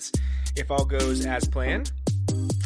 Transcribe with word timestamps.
minutes, 0.00 0.12
if 0.56 0.70
all 0.70 0.84
goes 0.84 1.26
as 1.26 1.46
planned. 1.48 1.92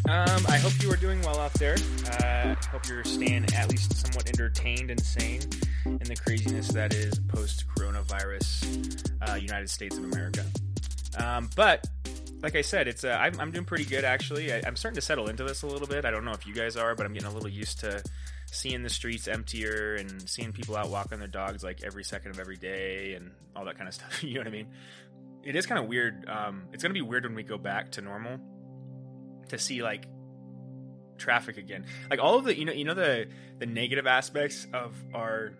Um, 0.06 0.46
I 0.48 0.58
hope 0.58 0.72
you 0.82 0.92
are 0.92 0.96
doing 0.96 1.20
well 1.22 1.38
out 1.38 1.52
there. 1.54 1.76
Uh, 2.20 2.54
hope 2.70 2.86
you're 2.88 3.04
staying 3.04 3.46
at 3.54 3.70
least 3.70 3.94
somewhat 3.96 4.28
entertained 4.28 4.90
and 4.90 5.00
sane 5.00 5.40
in 5.86 5.98
the 5.98 6.16
craziness 6.16 6.68
that 6.68 6.92
is 6.92 7.18
post 7.28 7.64
coronavirus 7.76 9.28
uh, 9.28 9.34
United 9.34 9.70
States 9.70 9.96
of 9.96 10.04
America. 10.04 10.44
Um, 11.18 11.48
but 11.56 11.86
like 12.42 12.56
I 12.56 12.60
said, 12.60 12.88
it's 12.88 13.04
uh, 13.04 13.16
I'm, 13.18 13.40
I'm, 13.40 13.50
doing 13.50 13.64
pretty 13.64 13.84
good 13.84 14.04
actually. 14.04 14.52
I, 14.52 14.60
am 14.66 14.76
starting 14.76 14.96
to 14.96 15.00
settle 15.00 15.28
into 15.28 15.44
this 15.44 15.62
a 15.62 15.66
little 15.66 15.86
bit. 15.86 16.04
I 16.04 16.10
don't 16.10 16.24
know 16.24 16.32
if 16.32 16.46
you 16.46 16.54
guys 16.54 16.76
are, 16.76 16.94
but 16.94 17.06
I'm 17.06 17.14
getting 17.14 17.28
a 17.28 17.32
little 17.32 17.48
used 17.48 17.80
to 17.80 18.02
seeing 18.46 18.82
the 18.82 18.90
streets 18.90 19.26
emptier 19.26 19.94
and 19.94 20.28
seeing 20.28 20.52
people 20.52 20.76
out 20.76 20.90
walking 20.90 21.18
their 21.18 21.28
dogs 21.28 21.64
like 21.64 21.82
every 21.82 22.04
second 22.04 22.32
of 22.32 22.38
every 22.38 22.56
day 22.56 23.14
and 23.14 23.30
all 23.56 23.64
that 23.64 23.76
kind 23.76 23.88
of 23.88 23.94
stuff. 23.94 24.22
you 24.22 24.34
know 24.34 24.40
what 24.40 24.48
I 24.48 24.50
mean? 24.50 24.66
It 25.44 25.56
is 25.56 25.66
kind 25.66 25.78
of 25.78 25.86
weird. 25.86 26.28
Um, 26.28 26.64
it's 26.72 26.82
gonna 26.82 26.94
be 26.94 27.02
weird 27.02 27.24
when 27.24 27.34
we 27.34 27.42
go 27.42 27.58
back 27.58 27.92
to 27.92 28.02
normal 28.02 28.38
to 29.48 29.58
see 29.58 29.82
like 29.82 30.06
traffic 31.18 31.56
again. 31.56 31.86
Like 32.10 32.20
all 32.20 32.38
of 32.38 32.44
the 32.44 32.58
you 32.58 32.64
know 32.64 32.72
you 32.72 32.84
know 32.84 32.94
the 32.94 33.28
the 33.58 33.66
negative 33.66 34.06
aspects 34.06 34.66
of 34.72 34.94
our 35.14 35.52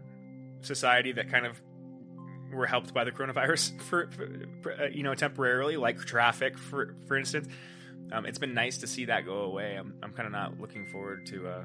society 0.61 1.13
that 1.13 1.31
kind 1.31 1.47
of 1.47 1.61
were 2.53 2.67
helped 2.67 2.95
by 2.95 3.05
the 3.05 3.13
coronavirus 3.13 3.81
for, 3.89 4.11
for, 4.63 4.73
uh, 4.73 4.87
you 4.87 5.03
know 5.03 5.15
temporarily, 5.15 5.77
like 5.77 5.98
traffic, 5.98 6.59
for 6.59 6.95
for 7.07 7.17
instance. 7.17 7.48
Um, 8.13 8.27
it's 8.27 8.39
been 8.39 8.55
nice 8.55 8.79
to 8.79 8.87
see 8.87 9.07
that 9.07 9.25
go 9.25 9.41
away. 9.41 9.77
I'm 9.77 9.95
I'm 10.03 10.13
kind 10.13 10.27
of 10.27 10.33
not 10.33 10.61
looking 10.61 10.87
forward 10.87 11.27
to 11.27 11.48
uh, 11.48 11.65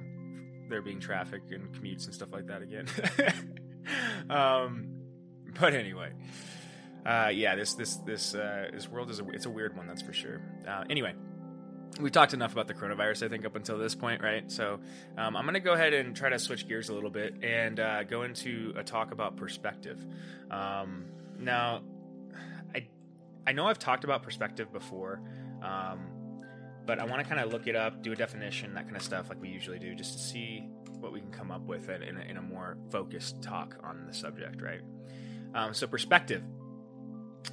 there 0.69 0.81
being 0.81 0.99
traffic 0.99 1.41
and 1.51 1.71
commutes 1.73 2.05
and 2.05 2.13
stuff 2.13 2.31
like 2.31 2.47
that 2.47 2.61
again. 2.61 2.87
um, 4.29 4.87
but 5.59 5.73
anyway, 5.73 6.11
uh, 7.05 7.29
yeah, 7.33 7.55
this 7.55 7.73
this 7.73 7.95
this 7.97 8.35
uh, 8.35 8.69
this 8.73 8.89
world 8.89 9.09
is 9.09 9.19
a 9.19 9.29
it's 9.29 9.45
a 9.45 9.49
weird 9.49 9.75
one, 9.75 9.87
that's 9.87 10.01
for 10.01 10.13
sure. 10.13 10.41
Uh, 10.67 10.83
anyway 10.89 11.13
we've 11.99 12.11
talked 12.11 12.33
enough 12.33 12.53
about 12.53 12.67
the 12.67 12.73
coronavirus, 12.73 13.25
I 13.25 13.29
think, 13.29 13.45
up 13.45 13.55
until 13.55 13.77
this 13.77 13.95
point, 13.95 14.21
right? 14.21 14.49
So 14.51 14.79
um, 15.17 15.35
I'm 15.35 15.43
going 15.43 15.55
to 15.55 15.59
go 15.59 15.73
ahead 15.73 15.93
and 15.93 16.15
try 16.15 16.29
to 16.29 16.39
switch 16.39 16.67
gears 16.67 16.89
a 16.89 16.93
little 16.93 17.09
bit 17.09 17.43
and 17.43 17.79
uh, 17.79 18.03
go 18.03 18.23
into 18.23 18.73
a 18.77 18.83
talk 18.83 19.11
about 19.11 19.37
perspective. 19.37 20.03
Um, 20.49 21.05
now, 21.37 21.81
I 22.73 22.87
I 23.47 23.53
know 23.53 23.65
I've 23.65 23.79
talked 23.79 24.03
about 24.03 24.23
perspective 24.23 24.71
before, 24.71 25.21
um, 25.61 26.07
but 26.85 26.99
I 26.99 27.05
want 27.05 27.21
to 27.21 27.27
kind 27.27 27.41
of 27.41 27.51
look 27.51 27.67
it 27.67 27.75
up, 27.75 28.01
do 28.01 28.11
a 28.11 28.15
definition, 28.15 28.73
that 28.75 28.85
kind 28.85 28.95
of 28.95 29.03
stuff, 29.03 29.29
like 29.29 29.41
we 29.41 29.49
usually 29.49 29.79
do, 29.79 29.93
just 29.95 30.13
to 30.13 30.19
see 30.19 30.67
what 30.99 31.13
we 31.13 31.21
can 31.21 31.31
come 31.31 31.51
up 31.51 31.61
with 31.61 31.89
in, 31.89 32.03
in, 32.03 32.17
a, 32.17 32.21
in 32.21 32.37
a 32.37 32.41
more 32.41 32.77
focused 32.91 33.41
talk 33.41 33.77
on 33.83 34.05
the 34.05 34.13
subject, 34.13 34.61
right? 34.61 34.81
Um, 35.55 35.73
so 35.73 35.87
perspective 35.87 36.43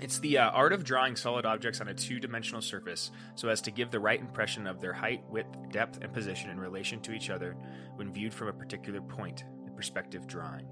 it's 0.00 0.18
the 0.18 0.38
uh, 0.38 0.50
art 0.50 0.72
of 0.72 0.84
drawing 0.84 1.16
solid 1.16 1.46
objects 1.46 1.80
on 1.80 1.88
a 1.88 1.94
two 1.94 2.20
dimensional 2.20 2.60
surface 2.60 3.10
so 3.34 3.48
as 3.48 3.60
to 3.62 3.70
give 3.70 3.90
the 3.90 4.00
right 4.00 4.20
impression 4.20 4.66
of 4.66 4.80
their 4.80 4.92
height, 4.92 5.22
width, 5.30 5.56
depth, 5.70 5.98
and 6.02 6.12
position 6.12 6.50
in 6.50 6.60
relation 6.60 7.00
to 7.02 7.12
each 7.12 7.30
other 7.30 7.56
when 7.96 8.12
viewed 8.12 8.34
from 8.34 8.48
a 8.48 8.52
particular 8.52 9.00
point, 9.00 9.44
a 9.66 9.70
perspective 9.70 10.26
drawing. 10.26 10.66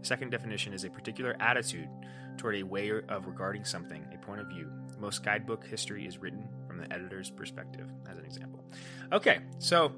The 0.00 0.06
second 0.06 0.30
definition 0.30 0.72
is 0.74 0.84
a 0.84 0.90
particular 0.90 1.36
attitude 1.40 1.88
toward 2.36 2.56
a 2.56 2.62
way 2.62 2.90
of 3.08 3.26
regarding 3.26 3.64
something, 3.64 4.04
a 4.12 4.18
point 4.18 4.40
of 4.40 4.48
view. 4.48 4.70
Most 4.98 5.24
guidebook 5.24 5.64
history 5.64 6.06
is 6.06 6.18
written 6.18 6.48
from 6.66 6.78
the 6.78 6.92
editor's 6.92 7.30
perspective, 7.30 7.86
as 8.10 8.18
an 8.18 8.24
example. 8.24 8.64
Okay, 9.12 9.40
so 9.58 9.92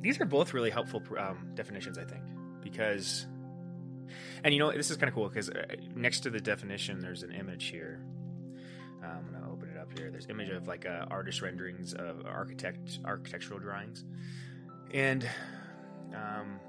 these 0.00 0.20
are 0.20 0.24
both 0.24 0.54
really 0.54 0.70
helpful 0.70 1.02
um, 1.18 1.50
definitions, 1.54 1.98
I 1.98 2.04
think, 2.04 2.24
because 2.62 3.26
and 4.42 4.54
you 4.54 4.60
know, 4.60 4.72
this 4.72 4.90
is 4.90 4.96
kind 4.96 5.08
of 5.08 5.14
cool 5.14 5.28
because 5.28 5.50
uh, 5.50 5.64
next 5.94 6.20
to 6.20 6.30
the 6.30 6.40
definition, 6.40 7.00
there's 7.00 7.22
an 7.22 7.32
image 7.32 7.66
here. 7.66 8.04
Uh, 9.02 9.06
I'm 9.06 9.32
gonna 9.32 9.52
open 9.52 9.68
it 9.68 9.78
up 9.78 9.96
here. 9.98 10.10
There's 10.10 10.26
image 10.28 10.50
of 10.50 10.66
like 10.66 10.86
uh, 10.86 11.06
artist 11.10 11.42
renderings 11.42 11.94
of 11.94 12.24
architect 12.26 12.98
architectural 13.04 13.60
drawings, 13.60 14.04
and 14.92 15.28
um, 16.14 16.60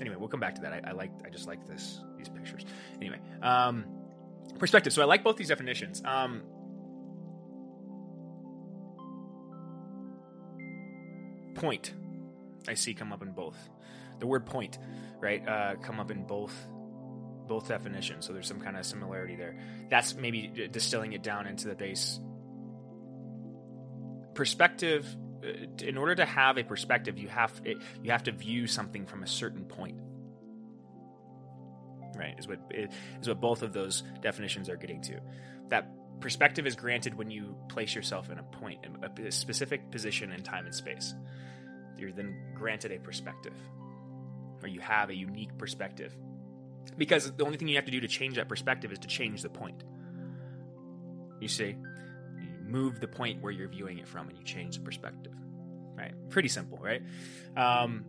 anyway, 0.00 0.16
we'll 0.16 0.28
come 0.28 0.40
back 0.40 0.54
to 0.56 0.62
that. 0.62 0.72
I, 0.72 0.90
I 0.90 0.92
like 0.92 1.10
I 1.24 1.30
just 1.30 1.46
like 1.46 1.66
this 1.66 2.00
these 2.16 2.28
pictures. 2.28 2.64
Anyway, 2.96 3.18
um, 3.42 3.84
perspective. 4.58 4.92
So 4.92 5.02
I 5.02 5.04
like 5.04 5.22
both 5.22 5.36
these 5.36 5.48
definitions. 5.48 6.02
Um, 6.04 6.42
point 11.54 11.92
I 12.68 12.74
see 12.74 12.94
come 12.94 13.12
up 13.12 13.22
in 13.22 13.32
both. 13.32 13.58
The 14.18 14.26
word 14.26 14.46
point 14.46 14.78
right, 15.20 15.46
uh, 15.46 15.74
come 15.82 16.00
up 16.00 16.10
in 16.10 16.24
both 16.24 16.54
both 17.46 17.68
definitions. 17.68 18.26
So 18.26 18.32
there's 18.32 18.46
some 18.46 18.60
kind 18.60 18.76
of 18.76 18.84
similarity 18.84 19.34
there. 19.34 19.56
That's 19.88 20.14
maybe 20.14 20.68
distilling 20.70 21.14
it 21.14 21.22
down 21.22 21.46
into 21.46 21.68
the 21.68 21.74
base 21.74 22.20
perspective. 24.34 25.06
Uh, 25.42 25.66
in 25.82 25.96
order 25.96 26.14
to 26.16 26.26
have 26.26 26.58
a 26.58 26.64
perspective, 26.64 27.18
you 27.18 27.28
have 27.28 27.60
you 28.02 28.10
have 28.10 28.24
to 28.24 28.32
view 28.32 28.66
something 28.66 29.06
from 29.06 29.22
a 29.22 29.26
certain 29.26 29.64
point. 29.64 29.98
Right 32.16 32.34
is 32.38 32.48
what 32.48 32.58
is 32.70 33.28
what 33.28 33.40
both 33.40 33.62
of 33.62 33.72
those 33.72 34.02
definitions 34.20 34.68
are 34.68 34.76
getting 34.76 35.00
to. 35.02 35.20
That 35.68 35.90
perspective 36.20 36.66
is 36.66 36.74
granted 36.74 37.14
when 37.14 37.30
you 37.30 37.56
place 37.68 37.94
yourself 37.94 38.28
in 38.28 38.38
a 38.38 38.42
point, 38.42 38.84
a 39.24 39.30
specific 39.30 39.90
position 39.90 40.32
in 40.32 40.42
time 40.42 40.66
and 40.66 40.74
space. 40.74 41.14
You're 41.96 42.12
then 42.12 42.36
granted 42.54 42.92
a 42.92 42.98
perspective 42.98 43.54
or 44.62 44.68
you 44.68 44.80
have 44.80 45.10
a 45.10 45.14
unique 45.14 45.56
perspective. 45.58 46.16
Because 46.96 47.30
the 47.32 47.44
only 47.44 47.58
thing 47.58 47.68
you 47.68 47.76
have 47.76 47.84
to 47.84 47.90
do 47.90 48.00
to 48.00 48.08
change 48.08 48.36
that 48.36 48.48
perspective 48.48 48.92
is 48.92 48.98
to 49.00 49.08
change 49.08 49.42
the 49.42 49.48
point. 49.48 49.84
You 51.40 51.48
see, 51.48 51.76
you 52.40 52.48
move 52.66 53.00
the 53.00 53.08
point 53.08 53.42
where 53.42 53.52
you're 53.52 53.68
viewing 53.68 53.98
it 53.98 54.08
from 54.08 54.28
and 54.28 54.38
you 54.38 54.44
change 54.44 54.76
the 54.76 54.82
perspective. 54.82 55.32
Right? 55.94 56.14
Pretty 56.30 56.48
simple, 56.48 56.78
right? 56.78 57.02
Um, 57.56 58.04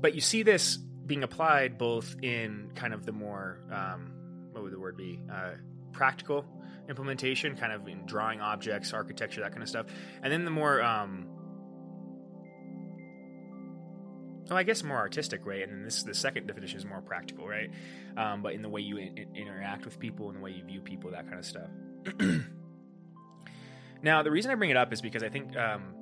but 0.00 0.14
you 0.14 0.20
see 0.20 0.42
this 0.42 0.76
being 0.76 1.22
applied 1.22 1.78
both 1.78 2.16
in 2.22 2.70
kind 2.74 2.94
of 2.94 3.04
the 3.04 3.12
more, 3.12 3.60
um, 3.70 4.12
what 4.52 4.62
would 4.62 4.72
the 4.72 4.78
word 4.78 4.96
be? 4.96 5.20
Uh, 5.32 5.52
practical 5.92 6.44
implementation, 6.88 7.56
kind 7.56 7.72
of 7.72 7.86
in 7.88 8.04
drawing 8.06 8.40
objects, 8.40 8.92
architecture, 8.92 9.40
that 9.40 9.52
kind 9.52 9.62
of 9.62 9.68
stuff. 9.68 9.86
And 10.22 10.32
then 10.32 10.44
the 10.44 10.50
more 10.50 10.82
um, 10.82 11.26
well, 14.50 14.58
I 14.58 14.64
guess 14.64 14.82
more 14.82 14.96
artistic, 14.96 15.46
right? 15.46 15.62
And 15.62 15.72
then 15.72 15.84
this 15.84 16.02
the 16.02 16.12
second 16.12 16.48
definition 16.48 16.76
is 16.76 16.84
more 16.84 17.00
practical, 17.00 17.46
right? 17.46 17.70
Um, 18.16 18.42
but 18.42 18.52
in 18.52 18.62
the 18.62 18.68
way 18.68 18.80
you 18.80 18.96
in, 18.96 19.16
interact 19.36 19.84
with 19.84 20.00
people 20.00 20.28
and 20.28 20.36
the 20.36 20.42
way 20.42 20.50
you 20.50 20.64
view 20.64 20.80
people, 20.80 21.12
that 21.12 21.26
kind 21.26 21.38
of 21.38 21.46
stuff. 21.46 21.70
now, 24.02 24.24
the 24.24 24.30
reason 24.30 24.50
I 24.50 24.56
bring 24.56 24.70
it 24.70 24.76
up 24.76 24.92
is 24.92 25.00
because 25.00 25.22
I 25.22 25.28
think, 25.28 25.56
um, 25.56 25.94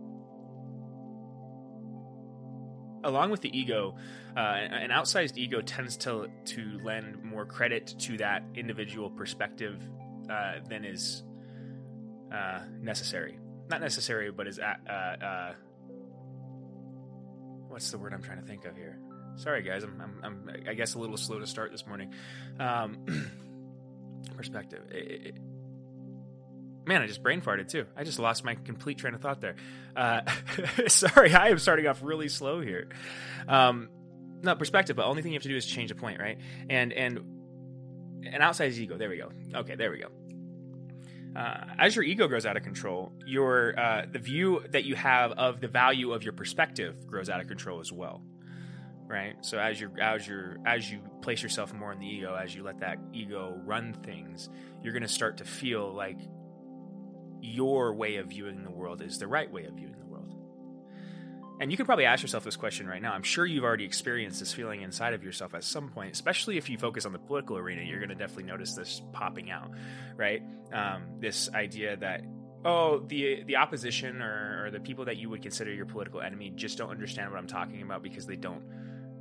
along 3.04 3.31
with 3.31 3.42
the 3.42 3.56
ego, 3.56 3.97
uh, 4.34 4.41
an 4.41 4.91
outsized 4.91 5.36
ego 5.36 5.60
tends 5.60 5.98
to 5.98 6.28
to 6.47 6.80
lend 6.83 7.22
more 7.22 7.44
credit 7.44 7.94
to 7.98 8.16
that 8.16 8.44
individual 8.54 9.10
perspective 9.10 9.78
uh, 10.30 10.54
than 10.66 10.86
is 10.86 11.22
uh, 12.33 12.60
necessary. 12.80 13.39
Not 13.68 13.83
necessary, 13.83 14.30
but 14.30 14.47
is 14.47 14.59
uh, 14.59 14.91
uh, 14.91 15.53
what's 17.68 17.91
the 17.91 17.98
word 17.98 18.12
I'm 18.12 18.22
trying 18.22 18.41
to 18.41 18.47
think 18.47 18.65
of 18.65 18.76
here? 18.76 18.98
Sorry, 19.36 19.62
guys, 19.62 19.84
I'm, 19.84 20.00
I'm, 20.00 20.20
I'm 20.24 20.50
I 20.68 20.74
guess 20.74 20.94
a 20.94 20.98
little 20.98 21.16
slow 21.16 21.38
to 21.38 21.47
start 21.47 21.70
this 21.70 21.86
morning. 21.86 22.12
Um, 22.59 23.04
perspective. 24.36 24.82
It, 24.91 25.26
it, 25.26 25.34
man, 26.86 27.03
I 27.03 27.06
just 27.06 27.22
brain 27.22 27.41
farted 27.41 27.68
too. 27.68 27.86
I 27.97 28.04
just 28.04 28.18
lost 28.18 28.44
my 28.44 28.56
complete 28.56 28.98
train 28.98 29.15
of 29.15 29.20
thought 29.20 29.41
there. 29.41 29.56
Uh, 29.94 30.22
sorry, 30.88 31.34
I 31.34 31.50
am 31.50 31.59
starting 31.59 31.86
off 31.86 32.00
really 32.03 32.28
slow 32.28 32.60
here. 32.60 32.88
Um, 33.47 33.91
no 34.42 34.54
perspective, 34.54 34.97
but 34.97 35.06
only 35.06 35.22
thing 35.22 35.32
you 35.32 35.36
have 35.36 35.44
to 35.44 35.48
do 35.48 35.56
is 35.56 35.66
change 35.66 35.91
the 35.91 35.97
point, 35.97 36.20
right? 36.20 36.38
And 36.68 36.92
and 36.92 37.18
an 38.24 38.42
outside 38.42 38.72
ego. 38.72 38.97
There 38.97 39.09
we 39.09 39.18
go. 39.18 39.30
Okay, 39.54 39.76
there 39.76 39.91
we 39.91 39.98
go 39.98 40.09
uh, 41.36 41.65
as 41.78 41.95
your 41.95 42.04
ego 42.04 42.27
grows 42.27 42.47
out 42.47 42.57
of 42.57 42.63
control, 42.63 43.13
your 43.27 43.78
uh, 43.78 44.07
the 44.10 44.19
view 44.19 44.63
that 44.71 44.84
you 44.84 44.97
have 44.97 45.33
of 45.33 45.60
the 45.60 45.69
value 45.69 46.13
of 46.13 46.22
your 46.22 46.33
perspective 46.33 47.07
grows 47.07 47.28
out 47.28 47.41
of 47.41 47.47
control 47.47 47.80
as 47.80 47.92
well, 47.92 48.22
right? 49.07 49.34
So 49.42 49.59
as 49.59 49.80
you 49.80 49.91
as 50.01 50.27
you 50.27 50.57
as 50.66 50.91
you 50.91 51.01
place 51.22 51.42
yourself 51.42 51.72
more 51.72 51.92
in 51.92 52.01
the 52.01 52.07
ego, 52.07 52.34
as 52.34 52.54
you 52.54 52.63
let 52.63 52.80
that 52.80 52.98
ego 53.13 53.60
run 53.65 53.95
things, 54.04 54.48
you're 54.83 54.92
going 54.92 55.03
to 55.03 55.09
start 55.09 55.36
to 55.39 55.45
feel 55.45 55.92
like 55.92 56.19
your 57.41 57.95
way 57.95 58.16
of 58.16 58.28
viewing 58.28 58.65
the 58.65 58.71
world 58.71 59.01
is 59.03 59.19
the 59.19 59.28
right 59.28 59.51
way 59.51 59.65
of 59.65 59.75
viewing 59.75 59.97
the 59.98 60.07
and 61.60 61.71
you 61.71 61.77
can 61.77 61.87
probably 61.87 62.05
ask 62.05 62.22
yourself 62.22 62.45
this 62.45 62.57
question 62.57 62.87
right 62.87 63.03
now. 63.03 63.13
I'm 63.13 63.22
sure 63.22 63.45
you've 63.45 63.65
already 63.65 63.84
experienced 63.84 64.41
this 64.41 64.53
feeling 64.53 64.83
inside 64.83 65.15
of 65.15 65.25
yourself 65.25 65.55
at 65.55 65.65
some 65.65 65.89
point, 65.89 66.13
especially 66.13 66.57
if 66.57 66.71
you 66.71 66.78
focus 66.78 67.05
on 67.05 67.13
the 67.13 67.19
political 67.19 67.57
arena. 67.57 67.83
You're 67.83 67.99
going 67.99 68.10
to 68.10 68.15
definitely 68.15 68.45
notice 68.45 68.75
this 68.75 69.03
popping 69.13 69.51
out, 69.51 69.71
right? 70.16 70.43
Um, 70.72 71.05
this 71.21 71.51
idea 71.53 71.97
that 71.97 72.22
oh, 72.65 73.01
the 73.01 73.43
the 73.45 73.57
opposition 73.57 74.22
or, 74.22 74.66
or 74.66 74.71
the 74.71 74.81
people 74.81 75.05
that 75.07 75.16
you 75.16 75.31
would 75.31 75.43
consider 75.43 75.72
your 75.72 75.87
political 75.87 76.21
enemy 76.21 76.53
just 76.55 76.78
don't 76.78 76.91
understand 76.91 77.31
what 77.31 77.39
I'm 77.39 77.47
talking 77.47 77.83
about 77.83 78.03
because 78.03 78.27
they 78.27 78.37
don't 78.37 78.63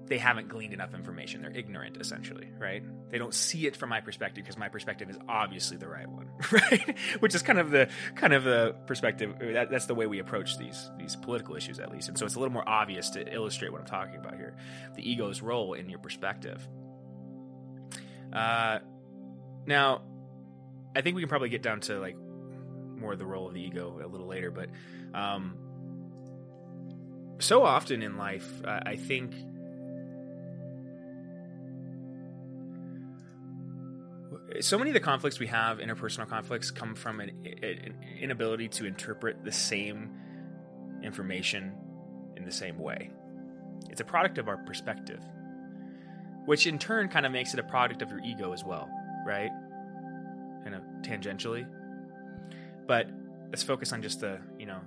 they 0.07 0.18
haven't 0.18 0.48
gleaned 0.48 0.74
enough 0.74 0.94
information. 0.94 1.42
They're 1.42 1.56
ignorant, 1.56 1.98
essentially, 1.98 2.50
right? 2.57 2.83
They 3.09 3.18
don't 3.18 3.33
see 3.33 3.68
it 3.68 3.75
from 3.75 3.89
my 3.89 4.01
perspective 4.01 4.44
because 4.44 4.57
my 4.57 4.69
perspective 4.69 5.09
is 5.09 5.18
obviously 5.27 5.77
the 5.77 5.88
right 5.88 6.09
one, 6.09 6.30
right? 6.51 6.98
Which 7.19 7.36
is 7.36 7.42
kind 7.42 7.59
of 7.59 7.71
the 7.71 7.89
kind 8.15 8.33
of 8.33 8.44
the 8.44 8.75
perspective. 8.86 9.36
That, 9.39 9.69
that's 9.69 9.86
the 9.86 9.95
way 9.95 10.07
we 10.07 10.19
approach 10.19 10.57
these 10.57 10.89
these 10.98 11.15
political 11.15 11.56
issues, 11.56 11.80
at 11.80 11.92
least. 11.92 12.09
And 12.09 12.18
so 12.18 12.25
it's 12.25 12.36
a 12.36 12.39
little 12.39 12.54
more 12.54 12.68
obvious 12.68 13.09
to 13.12 13.33
illustrate 13.33 13.71
what 13.71 13.81
I'm 13.81 13.88
talking 13.88 14.15
about 14.15 14.36
here: 14.36 14.56
the 14.95 15.09
ego's 15.09 15.42
role 15.42 15.74
in 15.74 15.89
your 15.89 16.00
perspective. 16.00 16.65
Uh, 18.31 18.80
now, 19.65 20.01
I 20.95 21.01
think 21.01 21.15
we 21.15 21.21
can 21.21 21.30
probably 21.30 21.50
get 21.50 21.62
down 21.62 21.81
to 21.81 22.00
like 22.00 22.18
more 22.95 23.15
the 23.15 23.25
role 23.25 23.48
of 23.48 23.54
the 23.54 23.62
ego 23.62 24.00
a 24.04 24.07
little 24.07 24.27
later, 24.27 24.51
but 24.51 24.69
um, 25.13 25.56
so 27.39 27.63
often 27.63 28.01
in 28.01 28.18
life, 28.18 28.50
uh, 28.65 28.80
I 28.86 28.95
think 28.95 29.33
so 34.59 34.77
many 34.77 34.89
of 34.89 34.94
the 34.94 35.00
conflicts 35.00 35.39
we 35.39 35.47
have, 35.47 35.77
interpersonal 35.79 36.27
conflicts, 36.27 36.71
come 36.71 36.95
from 36.95 37.19
an, 37.19 37.29
an, 37.63 37.95
inability 38.19 38.68
to 38.69 38.85
interpret 38.85 39.44
the 39.44 39.51
same 39.51 40.12
information 41.03 41.74
in 42.35 42.45
the 42.45 42.51
same 42.51 42.79
way. 42.79 43.09
It's 43.89 44.01
a 44.01 44.06
product 44.06 44.38
of 44.38 44.47
our 44.47 44.57
perspective, 44.57 45.21
which 46.45 46.68
in 46.68 46.79
turn 46.79 47.09
kind 47.09 47.25
of 47.25 47.31
makes 47.31 47.53
it 47.53 47.59
a 47.59 47.63
product 47.63 48.01
of 48.01 48.09
your 48.09 48.19
ego 48.19 48.53
as 48.53 48.63
well, 48.63 48.89
right? 49.25 49.51
Kind 50.63 50.75
of 50.75 50.81
tangentially. 51.01 51.68
But 52.88 53.09
let's 53.50 53.63
focus 53.63 53.94
on 53.94 54.01
just 54.01 54.21
the, 54.21 54.39
you 54.57 54.65
know, 54.65 54.80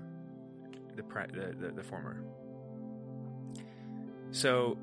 the, 0.96 1.02
the, 1.02 1.66
the, 1.66 1.72
the 1.72 1.82
former. 1.82 2.22
So 4.32 4.78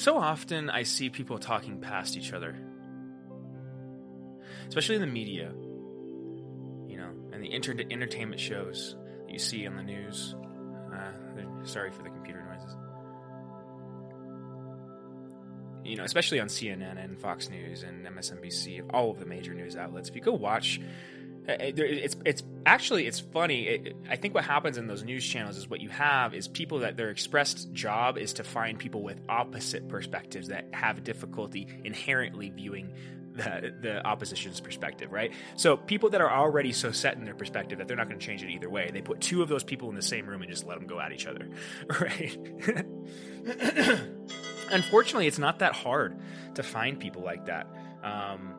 so 0.00 0.16
often 0.16 0.70
I 0.70 0.84
see 0.84 1.10
people 1.10 1.38
talking 1.38 1.78
past 1.78 2.16
each 2.16 2.32
other, 2.32 2.56
especially 4.66 4.94
in 4.94 5.02
the 5.02 5.06
media, 5.06 5.52
you 6.88 6.96
know, 6.96 7.10
and 7.32 7.44
the 7.44 7.52
inter- 7.52 7.76
entertainment 7.90 8.40
shows 8.40 8.96
that 9.26 9.32
you 9.32 9.38
see 9.38 9.66
on 9.66 9.76
the 9.76 9.82
news. 9.82 10.34
Uh, 10.90 11.64
sorry 11.64 11.90
for 11.90 12.02
the 12.02 12.08
computer 12.08 12.42
noises. 12.50 12.74
You 15.84 15.96
know, 15.96 16.04
especially 16.04 16.40
on 16.40 16.48
CNN 16.48 17.02
and 17.02 17.20
Fox 17.20 17.50
News 17.50 17.82
and 17.82 18.06
MSNBC, 18.06 18.82
all 18.94 19.10
of 19.10 19.18
the 19.18 19.26
major 19.26 19.52
news 19.52 19.76
outlets. 19.76 20.08
If 20.08 20.14
you 20.14 20.22
go 20.22 20.32
watch 20.32 20.80
it's 21.48 22.16
it's 22.24 22.42
actually 22.66 23.06
it's 23.06 23.20
funny. 23.20 23.66
It, 23.66 23.96
I 24.08 24.16
think 24.16 24.34
what 24.34 24.44
happens 24.44 24.78
in 24.78 24.86
those 24.86 25.02
news 25.02 25.26
channels 25.26 25.56
is 25.56 25.68
what 25.68 25.80
you 25.80 25.88
have 25.88 26.34
is 26.34 26.48
people 26.48 26.80
that 26.80 26.96
their 26.96 27.10
expressed 27.10 27.72
job 27.72 28.18
is 28.18 28.34
to 28.34 28.44
find 28.44 28.78
people 28.78 29.02
with 29.02 29.20
opposite 29.28 29.88
perspectives 29.88 30.48
that 30.48 30.66
have 30.72 31.02
difficulty 31.02 31.68
inherently 31.84 32.50
viewing 32.50 32.92
the, 33.32 33.72
the 33.80 34.06
opposition's 34.06 34.60
perspective, 34.60 35.12
right? 35.12 35.32
So 35.56 35.76
people 35.76 36.10
that 36.10 36.20
are 36.20 36.30
already 36.30 36.72
so 36.72 36.90
set 36.92 37.16
in 37.16 37.24
their 37.24 37.34
perspective 37.34 37.78
that 37.78 37.88
they're 37.88 37.96
not 37.96 38.08
going 38.08 38.18
to 38.18 38.26
change 38.26 38.42
it 38.42 38.50
either 38.50 38.68
way, 38.68 38.90
they 38.92 39.02
put 39.02 39.20
two 39.20 39.42
of 39.42 39.48
those 39.48 39.64
people 39.64 39.88
in 39.88 39.94
the 39.94 40.02
same 40.02 40.26
room 40.26 40.42
and 40.42 40.50
just 40.50 40.66
let 40.66 40.78
them 40.78 40.86
go 40.86 41.00
at 41.00 41.12
each 41.12 41.26
other, 41.26 41.48
right? 42.00 42.38
Unfortunately, 44.70 45.26
it's 45.26 45.38
not 45.38 45.60
that 45.60 45.74
hard 45.74 46.18
to 46.54 46.62
find 46.62 46.98
people 46.98 47.22
like 47.22 47.46
that. 47.46 47.66
Um, 48.02 48.54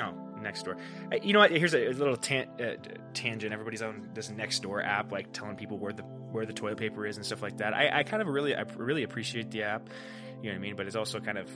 oh, 0.00 0.27
Nextdoor. 0.38 0.64
door. 0.64 0.76
you 1.22 1.32
know 1.32 1.38
what? 1.40 1.50
Here's 1.50 1.74
a, 1.74 1.88
a 1.88 1.92
little 1.92 2.16
tan- 2.16 2.48
uh, 2.60 2.76
tangent. 3.14 3.52
Everybody's 3.52 3.82
on 3.82 4.10
this 4.14 4.30
Nextdoor 4.30 4.84
app, 4.84 5.12
like 5.12 5.32
telling 5.32 5.56
people 5.56 5.78
where 5.78 5.92
the 5.92 6.02
where 6.02 6.46
the 6.46 6.52
toilet 6.52 6.78
paper 6.78 7.06
is 7.06 7.16
and 7.16 7.24
stuff 7.24 7.42
like 7.42 7.58
that. 7.58 7.74
I, 7.74 8.00
I 8.00 8.02
kind 8.02 8.22
of 8.22 8.28
really 8.28 8.54
I 8.54 8.62
really 8.76 9.02
appreciate 9.02 9.50
the 9.50 9.62
app. 9.62 9.88
You 10.42 10.44
know 10.44 10.50
what 10.50 10.54
I 10.56 10.58
mean? 10.58 10.76
But 10.76 10.86
it's 10.86 10.96
also 10.96 11.20
kind 11.20 11.38
of 11.38 11.50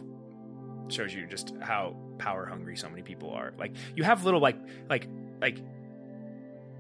shows 0.89 1.15
you 1.15 1.27
just 1.27 1.55
how 1.61 1.97
power 2.19 2.47
hungry 2.47 2.77
so 2.77 2.89
many 2.89 3.03
people 3.03 3.31
are. 3.31 3.53
Like 3.59 3.75
you 3.95 4.05
have 4.05 4.25
little 4.25 4.41
like 4.41 4.59
like 4.89 5.09
like 5.41 5.59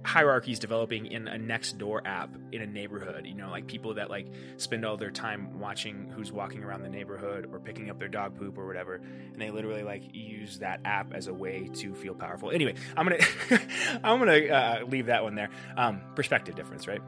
hierarchies 0.05 0.59
developing 0.59 1.07
in 1.07 1.29
a 1.29 1.37
Nextdoor 1.37 2.01
app 2.05 2.37
in 2.51 2.61
a 2.61 2.67
neighborhood 2.67 3.27
you 3.27 3.35
know 3.35 3.51
like 3.51 3.67
people 3.67 3.95
that 3.95 4.11
like 4.11 4.27
spend 4.57 4.85
all 4.85 4.97
their 4.97 5.11
time 5.11 5.59
watching 5.59 6.11
who's 6.15 6.33
walking 6.33 6.65
around 6.65 6.83
the 6.83 6.89
neighborhood 6.89 7.49
or 7.53 7.61
picking 7.61 7.89
up 7.89 7.99
their 7.99 8.09
dog 8.09 8.37
poop 8.37 8.59
or 8.59 8.67
whatever 8.67 8.97
and 8.97 9.41
they 9.41 9.51
literally 9.51 9.83
like 9.83 10.03
use 10.13 10.59
that 10.59 10.81
app 10.85 11.15
as 11.15 11.29
a 11.29 11.35
way 11.35 11.69
to 11.75 11.95
feel 11.95 12.15
powerful. 12.15 12.51
Anyway 12.51 12.75
i'm 12.97 13.07
gonna 13.07 13.25
i'm 14.05 14.19
gonna 14.19 14.47
uh, 14.47 14.85
leave 14.89 15.07
that 15.07 15.23
one 15.23 15.35
there. 15.35 15.51
Um, 15.77 16.01
perspective 16.15 16.55
difference 16.55 16.89
right? 16.89 17.03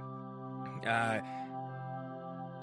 Uh, 0.87 1.20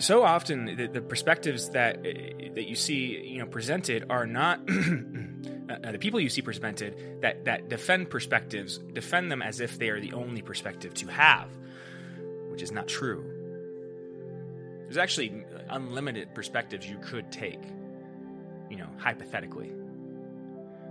so 0.01 0.23
often 0.23 0.65
the, 0.65 0.87
the, 0.87 1.01
perspectives 1.01 1.69
that 1.69 2.03
that 2.03 2.67
you 2.67 2.75
see 2.75 3.19
you 3.23 3.39
know 3.39 3.45
presented 3.45 4.05
are 4.09 4.25
not 4.25 4.59
uh, 5.71 5.91
the 5.91 5.99
people 5.99 6.19
you 6.19 6.29
see 6.29 6.41
presented 6.41 7.21
that 7.21 7.45
that 7.45 7.69
defend 7.69 8.09
perspectives 8.09 8.77
defend 8.77 9.31
them 9.31 9.41
as 9.41 9.59
if 9.59 9.77
they 9.79 9.89
are 9.89 9.99
the 9.99 10.13
only 10.13 10.41
perspective 10.41 10.93
to 10.95 11.07
have 11.07 11.49
which 12.49 12.61
is 12.61 12.71
not 12.71 12.87
true. 12.87 13.23
There's 14.83 14.97
actually 14.97 15.45
unlimited 15.69 16.35
perspectives 16.35 16.89
you 16.89 16.97
could 16.99 17.31
take 17.31 17.61
you 18.69 18.77
know 18.77 18.87
hypothetically. 18.97 19.71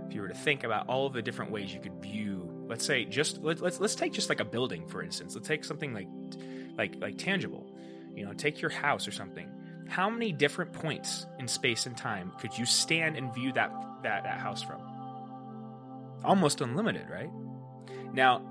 If 0.07 0.15
you 0.15 0.21
were 0.21 0.27
to 0.27 0.33
think 0.35 0.63
about 0.63 0.87
all 0.89 1.05
of 1.05 1.13
the 1.13 1.21
different 1.21 1.51
ways 1.51 1.73
you 1.73 1.79
could 1.79 2.01
view 2.01 2.51
let's 2.71 2.85
say 2.85 3.03
just 3.03 3.43
let, 3.43 3.59
let's 3.59 3.81
let's 3.81 3.95
take 3.95 4.13
just 4.13 4.29
like 4.29 4.39
a 4.39 4.45
building 4.45 4.87
for 4.87 5.03
instance. 5.03 5.35
Let's 5.35 5.47
take 5.47 5.65
something 5.65 5.93
like 5.93 6.07
like 6.77 6.95
like 7.01 7.17
tangible. 7.17 7.67
You 8.15 8.25
know, 8.25 8.33
take 8.33 8.61
your 8.61 8.71
house 8.71 9.07
or 9.07 9.11
something. 9.11 9.49
How 9.91 10.09
many 10.09 10.31
different 10.31 10.71
points 10.71 11.25
in 11.37 11.49
space 11.49 11.85
and 11.85 11.97
time 11.97 12.31
could 12.39 12.57
you 12.57 12.65
stand 12.65 13.17
and 13.17 13.33
view 13.35 13.51
that 13.51 13.73
that, 14.03 14.23
that 14.23 14.39
house 14.39 14.61
from? 14.63 14.81
Almost 16.23 16.61
unlimited, 16.61 17.09
right? 17.09 17.29
Now, 18.13 18.41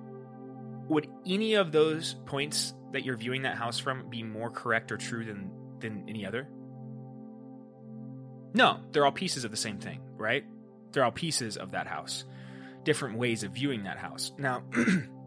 would 0.89 1.09
any 1.27 1.55
of 1.55 1.73
those 1.73 2.15
points 2.27 2.75
that 2.93 3.07
you're 3.07 3.17
viewing 3.17 3.43
that 3.43 3.57
house 3.57 3.79
from 3.79 4.11
be 4.11 4.23
more 4.23 4.51
correct 4.51 4.93
or 4.93 4.99
true 4.99 5.25
than 5.25 5.51
than 5.79 6.05
any 6.11 6.27
other? 6.27 6.47
No, 8.53 8.81
they're 8.93 9.07
all 9.07 9.11
pieces 9.11 9.47
of 9.47 9.51
the 9.51 9.57
same 9.57 9.79
thing, 9.79 10.01
right? 10.19 10.45
They're 10.93 11.05
all 11.05 11.11
pieces 11.11 11.57
of 11.57 11.71
that 11.71 11.87
house. 11.87 12.27
Different 12.85 13.17
ways 13.17 13.45
of 13.45 13.53
viewing 13.53 13.85
that 13.85 13.97
house. 13.97 14.33
Now, 14.37 14.63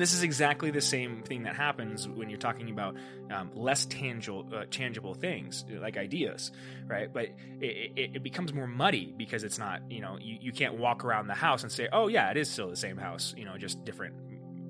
this 0.00 0.14
is 0.14 0.22
exactly 0.22 0.70
the 0.70 0.80
same 0.80 1.22
thing 1.22 1.44
that 1.44 1.54
happens 1.54 2.08
when 2.08 2.28
you're 2.28 2.38
talking 2.38 2.70
about 2.70 2.96
um, 3.30 3.50
less 3.54 3.86
tangible, 3.86 4.46
uh, 4.54 4.64
tangible 4.70 5.14
things 5.14 5.64
like 5.70 5.96
ideas, 5.96 6.50
right? 6.86 7.12
But 7.12 7.26
it, 7.60 7.92
it, 7.96 8.10
it, 8.16 8.22
becomes 8.22 8.52
more 8.52 8.66
muddy 8.66 9.14
because 9.16 9.44
it's 9.44 9.58
not, 9.58 9.82
you 9.90 10.00
know, 10.00 10.18
you, 10.20 10.38
you 10.40 10.52
can't 10.52 10.74
walk 10.74 11.04
around 11.04 11.28
the 11.28 11.34
house 11.34 11.62
and 11.62 11.70
say, 11.70 11.88
oh, 11.92 12.08
yeah, 12.08 12.30
it 12.30 12.36
is 12.36 12.50
still 12.50 12.68
the 12.68 12.76
same 12.76 12.96
house, 12.96 13.34
you 13.36 13.44
know, 13.44 13.56
just 13.56 13.84
different 13.84 14.14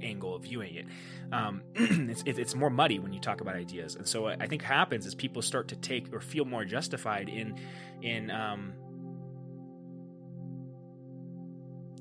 angle 0.02 0.35
of 0.35 0.43
viewing 0.43 0.75
it. 0.75 0.87
Um, 1.33 1.62
it's, 1.75 2.23
it's 2.26 2.54
more 2.54 2.71
muddy 2.71 2.99
when 2.99 3.12
you 3.12 3.21
talk 3.21 3.40
about 3.40 3.57
ideas. 3.57 3.97
And 3.97 4.07
so 4.07 4.26
I 4.26 4.47
think 4.47 4.62
happens 4.62 5.07
is 5.07 5.14
people 5.14 5.43
start 5.43 5.69
to 5.69 5.76
take 5.76 6.12
or 6.12 6.21
feel 6.21 6.45
more 6.45 6.64
justified 6.64 7.28
in, 7.28 7.59
in, 8.02 8.31
um, 8.31 8.75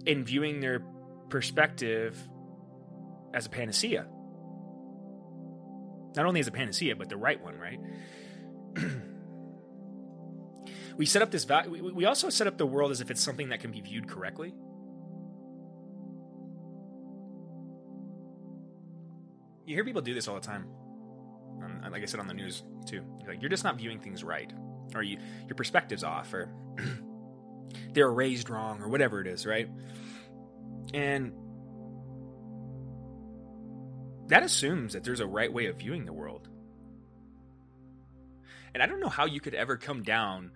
in 0.06 0.26
viewing 0.26 0.60
their 0.60 0.84
perspective 1.30 2.18
as 3.34 3.46
a 3.46 3.50
panacea. 3.50 4.06
Not 6.16 6.26
only 6.26 6.40
as 6.40 6.48
a 6.48 6.52
panacea, 6.52 6.96
but 6.96 7.10
the 7.10 7.18
right 7.18 7.42
one, 7.44 7.58
right? 7.58 7.80
we 10.98 11.06
set 11.06 11.22
up 11.22 11.32
this 11.32 11.44
value. 11.44 11.92
We 11.94 12.06
also 12.06 12.30
set 12.30 12.48
up 12.48 12.58
the 12.58 12.66
world 12.66 12.92
as 12.92 13.02
if 13.02 13.10
it's 13.10 13.22
something 13.22 13.50
that 13.50 13.60
can 13.60 13.72
be 13.72 13.82
viewed 13.82 14.08
correctly. 14.08 14.54
You 19.66 19.76
hear 19.76 19.86
people 19.86 20.02
do 20.02 20.14
this 20.14 20.28
all 20.28 20.36
the 20.36 20.42
time. 20.42 20.68
Um, 21.64 21.92
like 21.92 22.04
I 22.04 22.06
said 22.06 22.20
on 22.20 22.28
the 22.28 22.34
news 22.34 22.64
too. 22.86 23.04
Like, 23.26 23.42
you're 23.42 23.50
just 23.50 23.64
not 23.64 23.78
viewing 23.78 24.00
things 24.00 24.24
right, 24.24 24.52
or 24.94 25.02
you, 25.02 25.18
your 25.48 25.56
perspective's 25.56 26.04
off, 26.04 26.34
or 26.34 26.54
they're 27.94 28.12
raised 28.12 28.50
wrong, 28.50 28.82
or 28.82 28.90
whatever 28.90 29.22
it 29.22 29.28
is, 29.28 29.46
right? 29.46 29.70
And 30.94 31.32
that 34.28 34.44
assumes 34.44 34.94
that 34.94 35.04
there's 35.04 35.20
a 35.20 35.28
right 35.28 35.52
way 35.52 35.68
of 35.68 35.78
viewing 35.78 36.06
the 36.06 36.14
world. 36.14 36.48
And 38.74 38.82
I 38.82 38.88
don't 38.88 39.00
know 39.00 39.10
how 39.10 39.26
you 39.26 39.40
could 39.40 39.54
ever 39.54 39.78
come 39.78 40.04
down, 40.04 40.52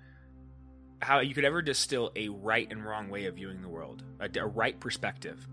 how 1.01 1.19
you 1.19 1.33
could 1.33 1.45
ever 1.45 1.61
distill 1.61 2.11
a 2.15 2.29
right 2.29 2.67
and 2.71 2.83
wrong 2.83 3.09
way 3.09 3.25
of 3.25 3.35
viewing 3.35 3.61
the 3.61 3.69
world, 3.69 4.03
a, 4.19 4.29
a 4.39 4.45
right 4.45 4.79
perspective. 4.79 5.47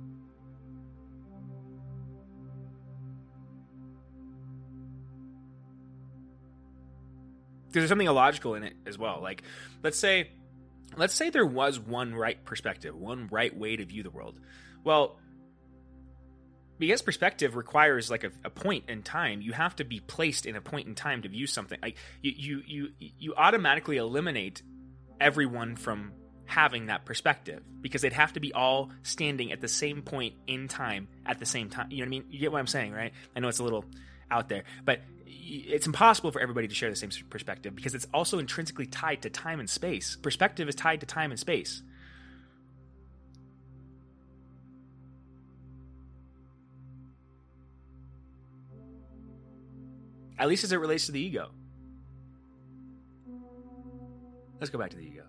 There's 7.72 7.88
something 7.88 8.06
illogical 8.06 8.54
in 8.54 8.62
it 8.62 8.74
as 8.86 8.96
well. 8.96 9.18
Like, 9.20 9.42
let's 9.82 9.98
say 9.98 10.30
let's 10.96 11.14
say 11.14 11.30
there 11.30 11.46
was 11.46 11.78
one 11.78 12.14
right 12.14 12.42
perspective, 12.44 12.94
one 12.94 13.28
right 13.30 13.54
way 13.56 13.76
to 13.76 13.84
view 13.84 14.02
the 14.02 14.10
world. 14.10 14.38
Well, 14.84 15.16
because 16.78 17.02
perspective 17.02 17.56
requires 17.56 18.10
like 18.10 18.24
a, 18.24 18.32
a, 18.44 18.50
point 18.50 18.84
in 18.88 19.02
time, 19.02 19.40
you 19.40 19.52
have 19.52 19.76
to 19.76 19.84
be 19.84 20.00
placed 20.00 20.46
in 20.46 20.56
a 20.56 20.60
point 20.60 20.88
in 20.88 20.94
time 20.94 21.22
to 21.22 21.28
view 21.28 21.46
something. 21.46 21.78
Like 21.80 21.96
you, 22.22 22.32
you, 22.36 22.62
you, 22.66 23.10
you 23.18 23.34
automatically 23.36 23.96
eliminate 23.96 24.62
everyone 25.20 25.76
from 25.76 26.12
having 26.46 26.86
that 26.86 27.04
perspective 27.04 27.62
because 27.80 28.02
they'd 28.02 28.12
have 28.12 28.32
to 28.34 28.40
be 28.40 28.52
all 28.52 28.90
standing 29.02 29.52
at 29.52 29.60
the 29.60 29.68
same 29.68 30.02
point 30.02 30.34
in 30.46 30.68
time 30.68 31.08
at 31.24 31.38
the 31.38 31.46
same 31.46 31.70
time. 31.70 31.90
You 31.90 31.98
know 31.98 32.02
what 32.02 32.06
I 32.06 32.10
mean? 32.10 32.24
You 32.30 32.38
get 32.38 32.52
what 32.52 32.58
I'm 32.58 32.66
saying, 32.66 32.92
right? 32.92 33.12
I 33.34 33.40
know 33.40 33.48
it's 33.48 33.60
a 33.60 33.64
little 33.64 33.84
out 34.30 34.48
there, 34.48 34.64
but 34.84 35.00
it's 35.26 35.86
impossible 35.86 36.32
for 36.32 36.40
everybody 36.40 36.68
to 36.68 36.74
share 36.74 36.90
the 36.90 36.96
same 36.96 37.10
perspective 37.30 37.74
because 37.74 37.94
it's 37.94 38.06
also 38.12 38.38
intrinsically 38.38 38.86
tied 38.86 39.22
to 39.22 39.30
time 39.30 39.60
and 39.60 39.68
space. 39.68 40.16
Perspective 40.16 40.68
is 40.68 40.74
tied 40.74 41.00
to 41.00 41.06
time 41.06 41.30
and 41.30 41.40
space. 41.40 41.82
At 50.38 50.48
least 50.48 50.64
as 50.64 50.72
it 50.72 50.76
relates 50.76 51.06
to 51.06 51.12
the 51.12 51.20
ego. 51.20 51.50
Let's 54.60 54.70
go 54.70 54.78
back 54.78 54.90
to 54.90 54.96
the 54.96 55.02
ego. 55.02 55.24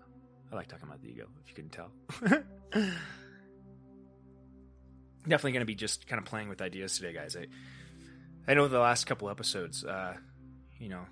I 0.50 0.56
like 0.56 0.68
talking 0.68 0.88
about 0.88 1.02
the 1.02 1.08
ego, 1.08 1.26
if 1.42 1.48
you 1.48 1.54
couldn't 1.54 1.72
tell. 1.72 1.90
Definitely 5.28 5.52
going 5.52 5.60
to 5.60 5.66
be 5.66 5.74
just 5.74 6.06
kind 6.06 6.20
of 6.20 6.24
playing 6.24 6.48
with 6.48 6.62
ideas 6.62 6.96
today, 6.96 7.12
guys. 7.12 7.36
I, 7.36 7.46
I 8.50 8.54
know 8.54 8.68
the 8.68 8.78
last 8.78 9.06
couple 9.06 9.28
episodes, 9.28 9.84
uh, 9.84 10.14
you 10.78 10.88
know, 10.88 11.04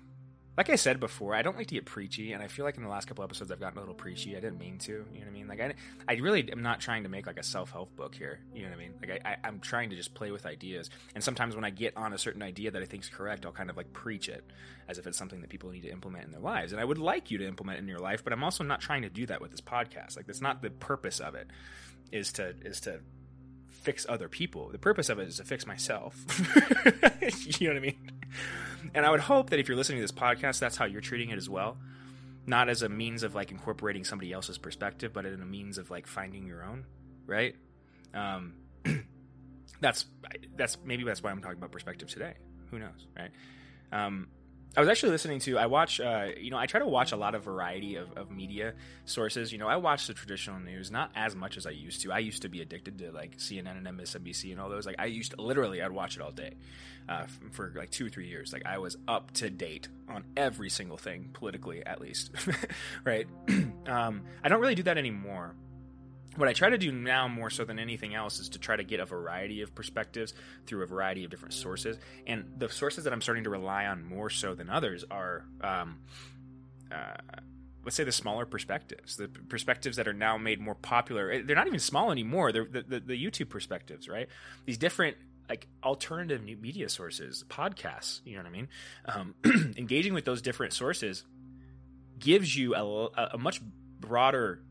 like 0.57 0.69
I 0.69 0.75
said 0.75 0.99
before, 0.99 1.35
I 1.35 1.41
don't 1.41 1.57
like 1.57 1.67
to 1.67 1.75
get 1.75 1.85
preachy, 1.85 2.31
and 2.31 2.41
I 2.41 2.47
feel 2.47 2.63
like 2.63 2.77
in 2.77 2.83
the 2.83 2.89
last 2.89 3.07
couple 3.07 3.23
episodes 3.23 3.51
I've 3.51 3.59
gotten 3.59 3.77
a 3.77 3.81
little 3.81 3.95
preachy. 3.95 4.37
I 4.37 4.39
didn't 4.39 4.57
mean 4.57 4.77
to, 4.79 4.91
you 4.91 5.19
know 5.19 5.25
what 5.25 5.27
I 5.27 5.31
mean? 5.31 5.47
Like 5.47 5.59
I, 5.59 5.73
I 6.07 6.13
really 6.15 6.49
am 6.51 6.61
not 6.61 6.79
trying 6.79 7.03
to 7.03 7.09
make 7.09 7.27
like 7.27 7.37
a 7.37 7.43
self 7.43 7.71
help 7.71 7.95
book 7.95 8.15
here, 8.15 8.39
you 8.53 8.63
know 8.63 8.69
what 8.69 8.75
I 8.75 8.79
mean? 8.79 8.93
Like 9.01 9.21
I, 9.25 9.35
I, 9.43 9.47
am 9.47 9.59
trying 9.59 9.89
to 9.89 9.95
just 9.95 10.13
play 10.13 10.31
with 10.31 10.45
ideas, 10.45 10.89
and 11.13 11.23
sometimes 11.23 11.55
when 11.55 11.65
I 11.65 11.71
get 11.71 11.97
on 11.97 12.13
a 12.13 12.17
certain 12.17 12.41
idea 12.41 12.71
that 12.71 12.81
I 12.81 12.85
think 12.85 13.03
is 13.03 13.09
correct, 13.09 13.45
I'll 13.45 13.51
kind 13.51 13.69
of 13.69 13.75
like 13.75 13.91
preach 13.91 14.29
it 14.29 14.45
as 14.87 14.97
if 14.97 15.07
it's 15.07 15.17
something 15.17 15.41
that 15.41 15.49
people 15.49 15.71
need 15.71 15.81
to 15.81 15.91
implement 15.91 16.25
in 16.25 16.31
their 16.31 16.41
lives, 16.41 16.71
and 16.71 16.79
I 16.79 16.85
would 16.85 16.99
like 16.99 17.31
you 17.31 17.37
to 17.39 17.47
implement 17.47 17.79
in 17.79 17.87
your 17.87 17.99
life, 17.99 18.23
but 18.23 18.31
I'm 18.31 18.43
also 18.43 18.63
not 18.63 18.79
trying 18.79 19.01
to 19.01 19.09
do 19.09 19.25
that 19.25 19.41
with 19.41 19.51
this 19.51 19.61
podcast. 19.61 20.15
Like 20.15 20.25
that's 20.25 20.41
not 20.41 20.61
the 20.61 20.69
purpose 20.69 21.19
of 21.19 21.35
it. 21.35 21.47
Is 22.11 22.31
to 22.33 22.53
is 22.63 22.79
to 22.81 22.99
fix 23.67 24.05
other 24.09 24.29
people. 24.29 24.69
The 24.69 24.79
purpose 24.79 25.09
of 25.09 25.19
it 25.19 25.27
is 25.27 25.37
to 25.37 25.43
fix 25.43 25.67
myself. 25.67 26.25
you 27.59 27.67
know 27.67 27.73
what 27.73 27.77
I 27.77 27.79
mean? 27.79 28.11
And 28.93 29.05
I 29.05 29.11
would 29.11 29.21
hope 29.21 29.49
that 29.49 29.59
if 29.59 29.67
you're 29.67 29.77
listening 29.77 29.99
to 29.99 30.03
this 30.03 30.11
podcast, 30.11 30.59
that's 30.59 30.77
how 30.77 30.85
you're 30.85 31.01
treating 31.01 31.29
it 31.29 31.37
as 31.37 31.49
well. 31.49 31.77
Not 32.45 32.69
as 32.69 32.81
a 32.81 32.89
means 32.89 33.23
of 33.23 33.33
like 33.33 33.51
incorporating 33.51 34.03
somebody 34.03 34.31
else's 34.31 34.57
perspective, 34.57 35.11
but 35.13 35.25
in 35.25 35.41
a 35.41 35.45
means 35.45 35.77
of 35.77 35.89
like 35.89 36.05
finding 36.05 36.45
your 36.45 36.63
own, 36.63 36.85
right? 37.25 37.55
Um, 38.13 38.53
that's 39.81 40.05
that's 40.55 40.77
maybe 40.85 41.03
that's 41.03 41.23
why 41.23 41.31
I'm 41.31 41.41
talking 41.41 41.57
about 41.57 41.71
perspective 41.71 42.09
today. 42.09 42.33
Who 42.69 42.79
knows, 42.79 43.07
right? 43.17 43.31
Um, 43.91 44.27
I 44.77 44.81
was 44.81 44.89
actually 44.89 45.11
listening 45.11 45.39
to. 45.39 45.57
I 45.57 45.67
watch. 45.67 45.99
Uh, 46.01 46.27
you 46.37 46.51
know, 46.51 46.57
I 46.57 46.65
try 46.65 46.79
to 46.79 46.85
watch 46.85 47.11
a 47.11 47.15
lot 47.15 47.33
of 47.33 47.43
variety 47.43 47.95
of, 47.95 48.11
of 48.17 48.29
media 48.29 48.73
sources. 49.05 49.51
You 49.51 49.57
know, 49.57 49.67
I 49.67 49.77
watch 49.77 50.07
the 50.07 50.13
traditional 50.13 50.59
news 50.59 50.91
not 50.91 51.11
as 51.15 51.35
much 51.35 51.55
as 51.57 51.65
I 51.65 51.71
used 51.71 52.01
to. 52.01 52.11
I 52.11 52.19
used 52.19 52.41
to 52.41 52.49
be 52.49 52.61
addicted 52.61 52.97
to 52.99 53.11
like 53.11 53.37
CNN 53.37 53.77
and 53.77 53.87
MSNBC 53.87 54.51
and 54.51 54.59
all 54.59 54.69
those. 54.69 54.85
Like 54.85 54.97
I 54.99 55.05
used 55.05 55.31
to 55.31 55.41
literally, 55.41 55.81
I'd 55.81 55.91
watch 55.91 56.17
it 56.17 56.21
all 56.21 56.31
day 56.31 56.55
uh, 57.07 57.25
for 57.51 57.71
like 57.75 57.89
two 57.89 58.07
or 58.07 58.09
three 58.09 58.27
years. 58.27 58.51
Like 58.51 58.65
I 58.65 58.79
was 58.79 58.97
up 59.07 59.31
to 59.35 59.49
date 59.49 59.87
on 60.09 60.25
every 60.35 60.69
single 60.69 60.97
thing 60.97 61.29
politically, 61.33 61.85
at 61.85 62.01
least. 62.01 62.31
right. 63.05 63.27
um, 63.87 64.23
I 64.43 64.49
don't 64.49 64.59
really 64.59 64.75
do 64.75 64.83
that 64.83 64.97
anymore 64.97 65.55
what 66.35 66.49
I 66.49 66.53
try 66.53 66.69
to 66.69 66.77
do 66.77 66.91
now 66.91 67.27
more 67.27 67.49
so 67.49 67.63
than 67.63 67.79
anything 67.79 68.13
else 68.13 68.39
is 68.39 68.49
to 68.49 68.59
try 68.59 68.75
to 68.75 68.83
get 68.83 68.99
a 68.99 69.05
variety 69.05 69.61
of 69.61 69.73
perspectives 69.73 70.33
through 70.65 70.83
a 70.83 70.85
variety 70.85 71.23
of 71.23 71.31
different 71.31 71.53
sources. 71.53 71.97
And 72.27 72.45
the 72.57 72.69
sources 72.69 73.03
that 73.05 73.13
I'm 73.13 73.21
starting 73.21 73.43
to 73.45 73.49
rely 73.49 73.85
on 73.85 74.03
more 74.03 74.29
so 74.29 74.53
than 74.53 74.69
others 74.69 75.05
are, 75.09 75.45
um, 75.61 75.99
uh, 76.91 77.17
let's 77.83 77.95
say, 77.95 78.03
the 78.03 78.11
smaller 78.11 78.45
perspectives, 78.45 79.17
the 79.17 79.27
perspectives 79.27 79.97
that 79.97 80.07
are 80.07 80.13
now 80.13 80.37
made 80.37 80.59
more 80.59 80.75
popular. 80.75 81.31
Eh, 81.31 81.41
they're 81.45 81.55
not 81.55 81.67
even 81.67 81.79
small 81.79 82.11
anymore. 82.11 82.51
They're 82.51 82.65
the, 82.65 82.81
the, 82.81 82.99
the 82.99 83.25
YouTube 83.25 83.49
perspectives, 83.49 84.09
right? 84.09 84.27
These 84.65 84.77
different 84.77 85.17
like 85.47 85.67
alternative 85.83 86.43
media 86.43 86.89
sources, 86.89 87.45
podcasts. 87.49 88.21
You 88.25 88.37
know 88.37 88.43
what 88.43 88.47
I 88.47 88.51
mean? 88.51 88.67
Um, 89.05 89.35
engaging 89.77 90.13
with 90.13 90.25
those 90.25 90.41
different 90.41 90.73
sources 90.73 91.23
gives 92.17 92.55
you 92.55 92.75
a, 92.75 93.27
a 93.33 93.37
much 93.37 93.61
broader 93.99 94.61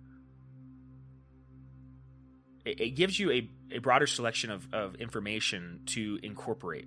it, 2.65 2.95
gives 2.95 3.19
you 3.19 3.31
a, 3.31 3.49
a 3.73 3.79
broader 3.79 4.07
selection 4.07 4.51
of, 4.51 4.67
of 4.73 4.95
information 4.97 5.81
to 5.87 6.19
incorporate 6.23 6.87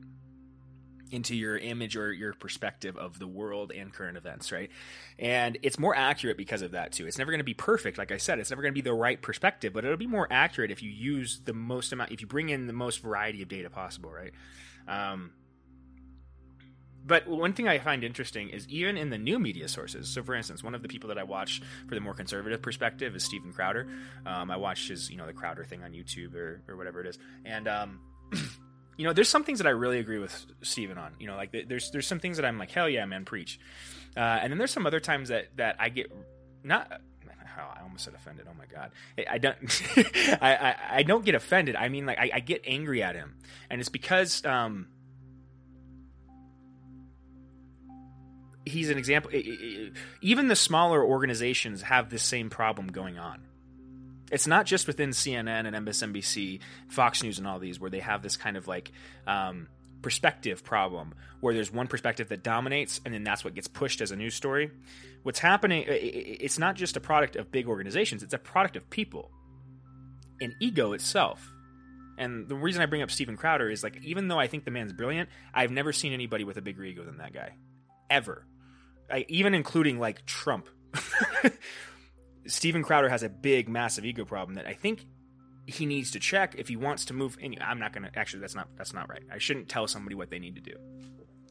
into 1.11 1.35
your 1.35 1.57
image 1.57 1.95
or 1.95 2.11
your 2.11 2.33
perspective 2.33 2.97
of 2.97 3.17
the 3.19 3.27
world 3.27 3.71
and 3.71 3.93
current 3.93 4.17
events, 4.17 4.51
right? 4.51 4.69
And 5.17 5.57
it's 5.63 5.79
more 5.79 5.95
accurate 5.95 6.37
because 6.37 6.61
of 6.61 6.71
that 6.71 6.91
too. 6.91 7.07
It's 7.07 7.17
never 7.17 7.31
going 7.31 7.39
to 7.39 7.45
be 7.45 7.53
perfect, 7.53 7.97
like 7.97 8.11
I 8.11 8.17
said. 8.17 8.39
It's 8.39 8.49
never 8.49 8.61
going 8.61 8.73
to 8.73 8.75
be 8.75 8.81
the 8.81 8.93
right 8.93 9.21
perspective, 9.21 9.73
but 9.73 9.85
it'll 9.85 9.97
be 9.97 10.07
more 10.07 10.27
accurate 10.29 10.71
if 10.71 10.83
you 10.83 10.89
use 10.89 11.41
the 11.45 11.53
most 11.53 11.93
amount, 11.93 12.11
if 12.11 12.21
you 12.21 12.27
bring 12.27 12.49
in 12.49 12.67
the 12.67 12.73
most 12.73 13.01
variety 13.01 13.41
of 13.41 13.47
data 13.47 13.69
possible, 13.69 14.11
right? 14.11 14.33
Um, 14.87 15.31
but 17.07 17.27
one 17.27 17.53
thing 17.53 17.67
I 17.67 17.79
find 17.79 18.03
interesting 18.03 18.49
is 18.49 18.67
even 18.67 18.97
in 18.97 19.09
the 19.09 19.17
new 19.17 19.39
media 19.39 19.67
sources. 19.67 20.09
So, 20.09 20.21
for 20.21 20.35
instance, 20.35 20.63
one 20.63 20.75
of 20.75 20.81
the 20.81 20.87
people 20.87 21.07
that 21.07 21.17
I 21.17 21.23
watch 21.23 21.61
for 21.87 21.95
the 21.95 22.01
more 22.01 22.13
conservative 22.13 22.61
perspective 22.61 23.15
is 23.15 23.23
Steven 23.23 23.53
Crowder. 23.53 23.87
Um, 24.25 24.51
I 24.51 24.57
watch 24.57 24.89
his, 24.89 25.09
you 25.09 25.17
know, 25.17 25.25
the 25.25 25.33
Crowder 25.33 25.63
thing 25.63 25.83
on 25.83 25.93
YouTube 25.93 26.35
or, 26.35 26.61
or 26.67 26.75
whatever 26.75 26.99
it 27.01 27.07
is, 27.07 27.17
and 27.45 27.67
um, 27.67 28.01
you 28.97 29.05
know, 29.05 29.13
there's 29.13 29.29
some 29.29 29.43
things 29.43 29.59
that 29.59 29.67
I 29.67 29.71
really 29.71 29.99
agree 29.99 30.19
with 30.19 30.45
Steven 30.61 30.97
on. 30.97 31.15
You 31.19 31.27
know, 31.27 31.35
like 31.35 31.55
there's 31.67 31.89
there's 31.91 32.07
some 32.07 32.19
things 32.19 32.37
that 32.37 32.45
I'm 32.45 32.59
like, 32.59 32.71
hell 32.71 32.89
yeah, 32.89 33.05
man, 33.05 33.25
preach. 33.25 33.59
Uh, 34.15 34.19
and 34.19 34.51
then 34.51 34.57
there's 34.57 34.71
some 34.71 34.85
other 34.85 34.99
times 34.99 35.29
that 35.29 35.55
that 35.55 35.77
I 35.79 35.89
get 35.89 36.11
not 36.63 37.01
oh, 37.59 37.73
I 37.75 37.81
almost 37.81 38.03
said 38.03 38.13
offended. 38.13 38.47
Oh 38.49 38.53
my 38.57 38.65
god, 38.65 38.91
I 39.29 39.37
don't. 39.37 39.57
I, 40.41 40.55
I, 40.55 40.75
I 40.97 41.03
don't 41.03 41.25
get 41.25 41.35
offended. 41.35 41.75
I 41.75 41.89
mean, 41.89 42.05
like 42.05 42.19
I, 42.19 42.29
I, 42.35 42.39
get 42.39 42.61
angry 42.65 43.01
at 43.01 43.15
him, 43.15 43.35
and 43.69 43.79
it's 43.79 43.89
because 43.89 44.45
um, 44.45 44.87
he's 48.67 48.89
an 48.89 48.97
example. 48.97 49.31
Even 50.21 50.47
the 50.47 50.55
smaller 50.55 51.03
organizations 51.03 51.81
have 51.83 52.09
this 52.09 52.23
same 52.23 52.49
problem 52.49 52.87
going 52.87 53.17
on. 53.17 53.41
It's 54.31 54.47
not 54.47 54.65
just 54.65 54.87
within 54.87 55.11
CNN 55.11 55.73
and 55.73 55.87
MSNBC, 55.87 56.59
Fox 56.89 57.23
News, 57.23 57.37
and 57.37 57.47
all 57.47 57.59
these 57.59 57.79
where 57.79 57.89
they 57.89 58.01
have 58.01 58.21
this 58.21 58.35
kind 58.35 58.57
of 58.57 58.67
like 58.67 58.91
um, 59.25 59.67
perspective 60.01 60.63
problem 60.63 61.13
where 61.39 61.53
there's 61.53 61.71
one 61.71 61.87
perspective 61.87 62.29
that 62.29 62.43
dominates 62.43 62.99
and 63.05 63.13
then 63.13 63.23
that's 63.23 63.43
what 63.43 63.53
gets 63.53 63.67
pushed 63.67 64.01
as 64.01 64.11
a 64.11 64.15
news 64.15 64.35
story. 64.35 64.71
What's 65.23 65.39
happening, 65.39 65.83
it's 65.87 66.57
not 66.57 66.75
just 66.75 66.97
a 66.97 66.99
product 66.99 67.35
of 67.35 67.51
big 67.51 67.67
organizations, 67.67 68.23
it's 68.23 68.33
a 68.33 68.37
product 68.37 68.75
of 68.75 68.89
people 68.89 69.31
and 70.39 70.53
ego 70.59 70.93
itself. 70.93 71.51
And 72.17 72.47
the 72.47 72.55
reason 72.55 72.81
I 72.81 72.87
bring 72.87 73.01
up 73.01 73.11
Steven 73.11 73.37
Crowder 73.37 73.69
is 73.69 73.83
like, 73.83 74.03
even 74.03 74.27
though 74.27 74.39
I 74.39 74.47
think 74.47 74.65
the 74.65 74.71
man's 74.71 74.93
brilliant, 74.93 75.29
I've 75.53 75.71
never 75.71 75.93
seen 75.93 76.13
anybody 76.13 76.43
with 76.43 76.57
a 76.57 76.61
bigger 76.61 76.83
ego 76.83 77.03
than 77.03 77.17
that 77.17 77.33
guy. 77.33 77.55
Ever. 78.09 78.45
I, 79.09 79.25
even 79.27 79.53
including 79.53 79.99
like 79.99 80.25
Trump. 80.25 80.67
Steven 82.47 82.83
Crowder 82.83 83.09
has 83.09 83.23
a 83.23 83.29
big, 83.29 83.67
massive 83.67 84.05
ego 84.05 84.25
problem 84.25 84.55
that 84.55 84.65
I 84.65 84.73
think 84.73 85.05
he 85.65 85.85
needs 85.85 86.11
to 86.11 86.19
check 86.19 86.55
if 86.57 86.67
he 86.67 86.75
wants 86.75 87.05
to 87.05 87.13
move. 87.13 87.37
Any, 87.41 87.59
I'm 87.59 87.79
not 87.79 87.93
gonna 87.93 88.09
actually. 88.15 88.39
That's 88.39 88.55
not 88.55 88.69
that's 88.77 88.93
not 88.93 89.09
right. 89.09 89.23
I 89.31 89.37
shouldn't 89.37 89.67
tell 89.67 89.87
somebody 89.87 90.15
what 90.15 90.29
they 90.29 90.39
need 90.39 90.55
to 90.55 90.61
do. 90.61 90.75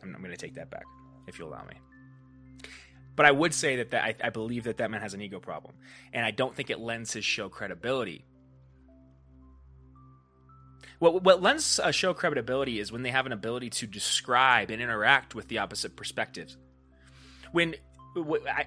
I'm, 0.02 0.14
I'm 0.14 0.22
gonna 0.22 0.36
take 0.36 0.54
that 0.54 0.70
back 0.70 0.84
if 1.26 1.38
you 1.38 1.46
allow 1.46 1.64
me. 1.64 1.76
But 3.14 3.26
I 3.26 3.30
would 3.30 3.54
say 3.54 3.76
that, 3.76 3.90
that 3.92 4.04
I, 4.04 4.14
I 4.24 4.30
believe 4.30 4.64
that 4.64 4.76
that 4.76 4.90
man 4.90 5.00
has 5.00 5.14
an 5.14 5.22
ego 5.22 5.40
problem, 5.40 5.74
and 6.12 6.24
I 6.24 6.30
don't 6.30 6.54
think 6.54 6.68
it 6.68 6.78
lends 6.78 7.12
his 7.12 7.24
show 7.24 7.48
credibility. 7.48 8.26
What, 10.98 11.22
what 11.22 11.42
lends 11.42 11.78
a 11.82 11.92
show 11.92 12.14
credibility 12.14 12.78
is 12.80 12.90
when 12.90 13.02
they 13.02 13.10
have 13.10 13.26
an 13.26 13.32
ability 13.32 13.68
to 13.70 13.86
describe 13.86 14.70
and 14.70 14.80
interact 14.80 15.34
with 15.34 15.48
the 15.48 15.58
opposite 15.58 15.94
perspectives 15.94 16.56
when 17.52 17.74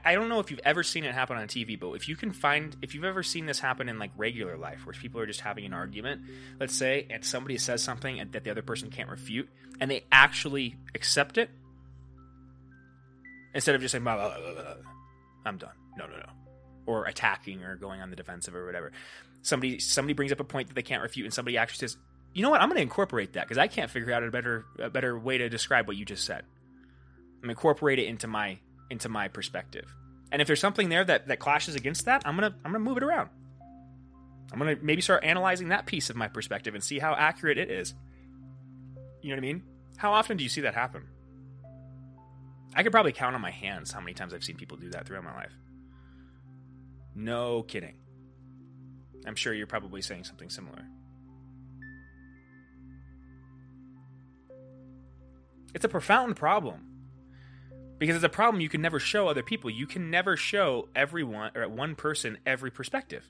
I, 0.05 0.13
don't 0.13 0.29
know 0.29 0.39
if 0.39 0.51
you've 0.51 0.59
ever 0.63 0.83
seen 0.83 1.03
it 1.03 1.13
happen 1.13 1.35
on 1.35 1.47
TV, 1.47 1.79
but 1.79 1.93
if 1.93 2.07
you 2.07 2.15
can 2.15 2.31
find, 2.31 2.75
if 2.83 2.93
you've 2.93 3.03
ever 3.03 3.23
seen 3.23 3.47
this 3.47 3.59
happen 3.59 3.89
in 3.89 3.97
like 3.97 4.11
regular 4.15 4.57
life, 4.57 4.85
where 4.85 4.93
people 4.93 5.19
are 5.19 5.25
just 5.25 5.41
having 5.41 5.65
an 5.65 5.73
argument, 5.73 6.21
let's 6.59 6.75
say, 6.75 7.07
and 7.09 7.25
somebody 7.25 7.57
says 7.57 7.81
something 7.81 8.23
that 8.31 8.43
the 8.43 8.51
other 8.51 8.61
person 8.61 8.91
can't 8.91 9.09
refute, 9.09 9.49
and 9.79 9.89
they 9.89 10.05
actually 10.11 10.75
accept 10.93 11.37
it, 11.39 11.49
instead 13.55 13.73
of 13.73 13.81
just 13.81 13.91
saying, 13.91 14.03
blah, 14.03 14.15
blah, 14.15 14.37
blah, 14.37 14.73
"I'm 15.45 15.57
done," 15.57 15.73
no, 15.97 16.05
no, 16.05 16.17
no, 16.17 16.29
or 16.85 17.05
attacking 17.05 17.63
or 17.63 17.75
going 17.75 18.01
on 18.01 18.11
the 18.11 18.15
defensive 18.15 18.53
or 18.53 18.65
whatever. 18.67 18.91
Somebody 19.41 19.79
somebody 19.79 20.13
brings 20.13 20.31
up 20.31 20.39
a 20.39 20.43
point 20.43 20.67
that 20.67 20.75
they 20.75 20.83
can't 20.83 21.01
refute, 21.01 21.25
and 21.25 21.33
somebody 21.33 21.57
actually 21.57 21.87
says, 21.87 21.97
"You 22.33 22.43
know 22.43 22.51
what? 22.51 22.61
I'm 22.61 22.69
going 22.69 22.77
to 22.77 22.83
incorporate 22.83 23.33
that 23.33 23.45
because 23.47 23.57
I 23.57 23.67
can't 23.67 23.89
figure 23.89 24.13
out 24.13 24.23
a 24.23 24.29
better 24.29 24.65
a 24.77 24.91
better 24.91 25.17
way 25.17 25.39
to 25.39 25.49
describe 25.49 25.87
what 25.87 25.97
you 25.97 26.05
just 26.05 26.23
said." 26.23 26.45
I'm 27.41 27.49
incorporate 27.49 27.99
it 27.99 28.07
into 28.07 28.27
my 28.27 28.59
into 28.89 29.09
my 29.09 29.27
perspective. 29.27 29.93
And 30.31 30.41
if 30.41 30.47
there's 30.47 30.59
something 30.59 30.89
there 30.89 31.03
that, 31.03 31.27
that 31.27 31.39
clashes 31.39 31.75
against 31.75 32.05
that, 32.05 32.21
I'm 32.25 32.35
gonna 32.35 32.55
I'm 32.63 32.71
gonna 32.71 32.83
move 32.83 32.97
it 32.97 33.03
around. 33.03 33.29
I'm 34.51 34.59
gonna 34.59 34.77
maybe 34.81 35.01
start 35.01 35.23
analyzing 35.23 35.69
that 35.69 35.85
piece 35.85 36.09
of 36.09 36.15
my 36.15 36.27
perspective 36.27 36.75
and 36.75 36.83
see 36.83 36.99
how 36.99 37.13
accurate 37.13 37.57
it 37.57 37.69
is. 37.69 37.93
You 39.21 39.29
know 39.29 39.35
what 39.35 39.39
I 39.39 39.41
mean? 39.41 39.63
How 39.97 40.13
often 40.13 40.37
do 40.37 40.43
you 40.43 40.49
see 40.49 40.61
that 40.61 40.75
happen? 40.75 41.03
I 42.75 42.83
could 42.83 42.91
probably 42.91 43.11
count 43.11 43.35
on 43.35 43.41
my 43.41 43.51
hands 43.51 43.91
how 43.91 43.99
many 43.99 44.13
times 44.13 44.33
I've 44.33 44.43
seen 44.43 44.55
people 44.55 44.77
do 44.77 44.89
that 44.91 45.07
throughout 45.07 45.23
my 45.23 45.35
life. 45.35 45.51
No 47.15 47.63
kidding. 47.63 47.95
I'm 49.25 49.35
sure 49.35 49.53
you're 49.53 49.67
probably 49.67 50.01
saying 50.01 50.23
something 50.23 50.49
similar. 50.49 50.85
It's 55.73 55.85
a 55.85 55.89
profound 55.89 56.35
problem. 56.35 56.88
Because 57.99 58.15
it's 58.15 58.25
a 58.25 58.29
problem 58.29 58.61
you 58.61 58.69
can 58.69 58.81
never 58.81 58.99
show 58.99 59.27
other 59.27 59.43
people. 59.43 59.69
You 59.69 59.85
can 59.85 60.09
never 60.09 60.37
show 60.37 60.87
everyone 60.95 61.51
or 61.55 61.67
one 61.67 61.95
person 61.95 62.37
every 62.45 62.71
perspective. 62.71 63.25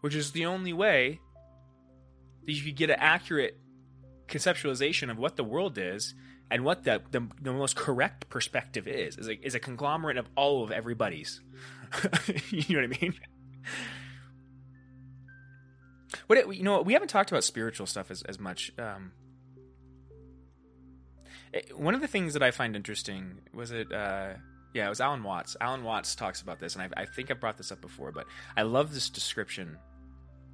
Which 0.00 0.14
is 0.14 0.32
the 0.32 0.46
only 0.46 0.72
way 0.72 1.20
that 2.44 2.52
you 2.52 2.62
could 2.62 2.76
get 2.76 2.90
an 2.90 2.96
accurate 2.98 3.58
conceptualization 4.28 5.10
of 5.10 5.18
what 5.18 5.36
the 5.36 5.44
world 5.44 5.78
is 5.78 6.14
and 6.50 6.64
what 6.64 6.84
the, 6.84 7.02
the, 7.10 7.26
the 7.40 7.52
most 7.52 7.76
correct 7.76 8.28
perspective 8.28 8.86
is 8.88 9.16
is 9.18 9.28
a, 9.28 9.46
is 9.46 9.54
a 9.54 9.60
conglomerate 9.60 10.16
of 10.16 10.26
all 10.36 10.64
of 10.64 10.70
everybody's 10.70 11.40
you 12.50 12.74
know 12.74 12.88
what 12.88 12.96
i 12.96 13.00
mean 13.00 13.14
what 16.26 16.38
it, 16.38 16.54
you 16.54 16.62
know 16.62 16.82
we 16.82 16.92
haven't 16.92 17.08
talked 17.08 17.30
about 17.30 17.44
spiritual 17.44 17.86
stuff 17.86 18.10
as, 18.10 18.22
as 18.22 18.38
much 18.38 18.72
um, 18.78 19.12
it, 21.52 21.78
one 21.78 21.94
of 21.94 22.00
the 22.00 22.08
things 22.08 22.32
that 22.34 22.42
i 22.42 22.50
find 22.50 22.76
interesting 22.76 23.40
was 23.54 23.70
it 23.70 23.92
uh, 23.92 24.30
yeah 24.74 24.86
it 24.86 24.88
was 24.88 25.00
alan 25.00 25.22
watts. 25.22 25.56
Alan 25.60 25.84
watts 25.84 26.14
talks 26.14 26.42
about 26.42 26.60
this 26.60 26.74
and 26.76 26.82
I, 26.82 27.02
I 27.02 27.06
think 27.06 27.30
i've 27.30 27.40
brought 27.40 27.56
this 27.56 27.72
up 27.72 27.80
before 27.80 28.12
but 28.12 28.26
i 28.56 28.62
love 28.62 28.92
this 28.92 29.10
description 29.10 29.78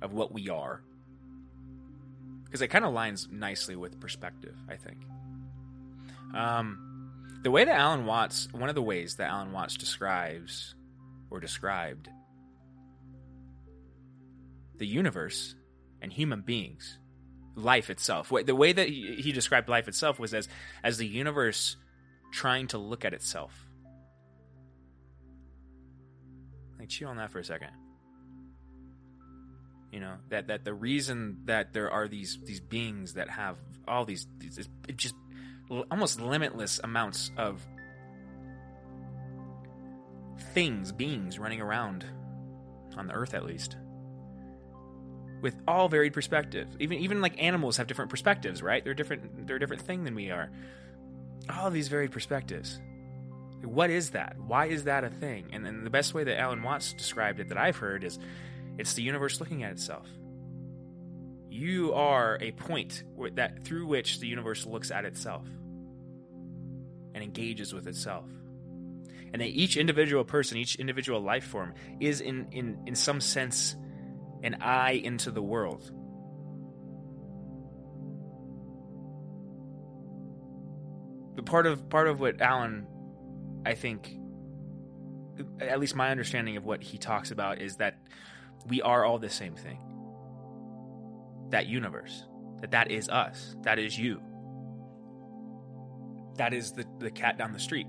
of 0.01 0.13
what 0.13 0.33
we 0.33 0.49
are. 0.49 0.83
Because 2.45 2.61
it 2.61 2.69
kind 2.69 2.85
of 2.85 2.93
lines 2.93 3.29
nicely 3.31 3.77
with 3.77 4.01
perspective 4.01 4.57
i 4.69 4.77
think. 4.77 4.99
Um, 6.35 6.93
the 7.43 7.51
way 7.51 7.65
that 7.65 7.75
Alan 7.75 8.07
Watts, 8.07 8.49
one 8.53 8.69
of 8.69 8.75
the 8.75 8.83
ways 8.83 9.17
that 9.17 9.29
Alan 9.29 9.53
Watts 9.53 9.77
describes 9.77 10.75
or 11.31 11.41
described 11.41 12.09
the 14.79 14.87
universe 14.87 15.57
and 16.01 16.13
human 16.13 16.43
beings, 16.43 16.99
life 17.55 17.91
itself, 17.91 18.33
the 18.45 18.55
way 18.55 18.73
that 18.73 18.89
he 18.89 19.33
described 19.33 19.69
life 19.69 19.89
itself 19.89 20.19
was 20.19 20.35
as 20.35 20.49
as 20.83 20.99
the 20.99 21.07
universe 21.07 21.77
trying 22.33 22.67
to 22.69 22.79
look 22.79 23.05
at 23.05 23.13
itself. 23.13 23.69
Like 26.79 26.89
chew 26.89 27.07
on 27.07 27.17
that 27.19 27.31
for 27.31 27.39
a 27.39 27.45
second. 27.45 27.71
You 29.93 30.01
know 30.01 30.15
that 30.31 30.47
that 30.47 30.65
the 30.65 30.73
reason 30.73 31.43
that 31.45 31.75
there 31.75 31.91
are 31.91 32.09
these 32.09 32.39
these 32.45 32.61
beings 32.61 33.15
that 33.15 33.29
have 33.29 33.59
all 33.87 34.05
these, 34.05 34.27
these 34.39 34.69
just 34.97 35.15
almost 35.91 36.21
limitless 36.21 36.81
amounts 36.83 37.31
of 37.37 37.67
things, 40.55 40.93
beings 40.93 41.39
running 41.39 41.61
around 41.61 42.05
on 42.97 43.07
the 43.07 43.15
earth 43.15 43.35
at 43.35 43.45
least. 43.45 43.77
With 45.43 45.57
all 45.69 45.89
varied 45.89 46.15
perspectives. 46.15 46.75
Even 46.81 46.99
even 46.99 47.21
like 47.21 47.43
animals 47.43 47.77
have 47.77 47.87
different 47.87 48.11
perspectives, 48.11 48.63
right? 48.63 48.83
They're 48.83 48.95
different 48.95 49.47
they're 49.47 49.57
a 49.57 49.61
different 49.61 49.83
thing 49.83 50.05
than 50.05 50.15
we 50.15 50.31
are. 50.31 50.51
All 51.51 51.67
of 51.67 51.75
these 51.75 51.89
varied 51.89 52.13
perspectives. 52.13 52.81
What 53.63 53.91
is 53.91 54.11
that? 54.11 54.37
Why 54.39 54.67
is 54.67 54.85
that 54.85 55.05
a 55.05 55.11
thing? 55.11 55.51
And 55.53 55.67
then 55.67 55.85
the 55.85 55.91
best 55.91 56.15
way 56.15 56.25
that 56.25 56.39
Alan 56.39 56.63
Watts 56.63 56.95
described 56.95 57.41
it 57.41 57.49
that 57.51 57.59
I've 57.59 57.77
heard 57.77 58.03
is 58.05 58.19
it's 58.79 58.95
the 58.95 59.03
universe 59.03 59.41
looking 59.41 59.63
at 59.63 59.73
itself. 59.73 60.09
You 61.51 61.93
are 61.93 62.39
a 62.41 62.53
point 62.53 63.05
that 63.35 63.65
through 63.65 63.87
which 63.87 64.21
the 64.21 64.27
universe 64.27 64.65
looks 64.65 64.91
at 64.91 65.05
itself 65.05 65.47
and 67.15 67.23
engages 67.23 67.75
with 67.75 67.87
itself. 67.87 68.25
And 69.33 69.41
that 69.41 69.49
each 69.49 69.77
individual 69.77 70.25
person, 70.25 70.59
each 70.59 70.77
individual 70.77 71.21
life 71.21 71.45
form 71.45 71.75
is 72.01 72.21
in, 72.21 72.49
in, 72.53 72.79
in 72.87 72.95
some 72.95 73.21
sense 73.21 73.77
an 74.43 74.57
eye 74.61 74.93
into 74.93 75.31
the 75.31 75.43
world. 75.43 75.91
But 81.35 81.47
part 81.47 81.67
of 81.67 81.89
part 81.89 82.09
of 82.09 82.21
what 82.21 82.41
Alan 82.41 82.87
I 83.65 83.75
think 83.75 84.17
at 85.61 85.81
least 85.81 85.97
my 85.97 86.11
understanding 86.11 86.57
of 86.57 86.65
what 86.65 86.83
he 86.83 86.99
talks 86.99 87.31
about 87.31 87.61
is 87.61 87.77
that 87.77 87.99
we 88.67 88.83
are 88.83 89.05
all 89.05 89.19
the 89.19 89.31
same 89.31 89.55
thing. 89.57 89.79
That 91.51 91.67
universe. 91.67 92.25
That 92.61 92.73
that 92.73 92.91
is 92.91 93.09
us. 93.09 93.57
That 93.63 93.79
is 93.79 93.99
you 93.99 94.21
that 96.37 96.55
is 96.55 96.73
the, 96.73 96.85
the 96.99 97.11
cat 97.11 97.39
down 97.39 97.53
the 97.53 97.61
street. 97.61 97.87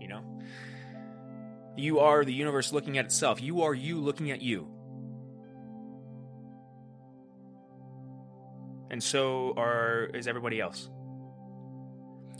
You 0.00 0.08
know? 0.08 0.40
You 1.76 2.00
are 2.00 2.24
the 2.24 2.32
universe 2.32 2.72
looking 2.72 2.98
at 2.98 3.04
itself. 3.04 3.40
You 3.40 3.62
are 3.62 3.74
you 3.74 3.98
looking 4.00 4.30
at 4.30 4.42
you. 4.42 4.68
And 8.90 9.02
so 9.02 9.54
are 9.56 10.10
is 10.14 10.26
everybody 10.26 10.60
else. 10.60 10.88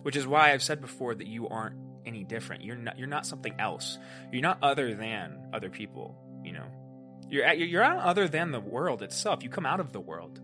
Which 0.03 0.17
is 0.17 0.27
why 0.27 0.53
I've 0.53 0.63
said 0.63 0.81
before 0.81 1.15
that 1.15 1.27
you 1.27 1.49
aren't 1.49 1.77
any 2.05 2.25
different. 2.25 2.65
You're 2.65 2.77
not 2.77 2.99
you're 2.99 3.09
not 3.09 3.27
something 3.27 3.55
else. 3.59 3.99
You're 4.33 4.43
not 4.43 4.59
other 4.63 4.95
than 4.95 5.51
other 5.53 5.71
people, 5.71 6.17
you 6.45 6.53
know. 6.53 6.67
You're 7.29 7.53
you're 7.53 7.83
not 7.83 7.99
other 7.99 8.27
than 8.27 8.51
the 8.51 8.61
world 8.61 9.03
itself. 9.03 9.45
You 9.45 9.51
come 9.51 9.67
out 9.67 9.81
of 9.81 9.93
the 9.93 10.01
world. 10.01 10.41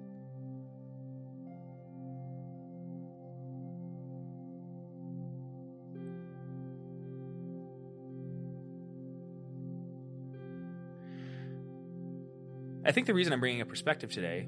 I 12.84 12.92
think 12.92 13.08
the 13.08 13.14
reason 13.14 13.32
I'm 13.32 13.40
bringing 13.40 13.60
a 13.60 13.66
perspective 13.66 14.12
today 14.12 14.46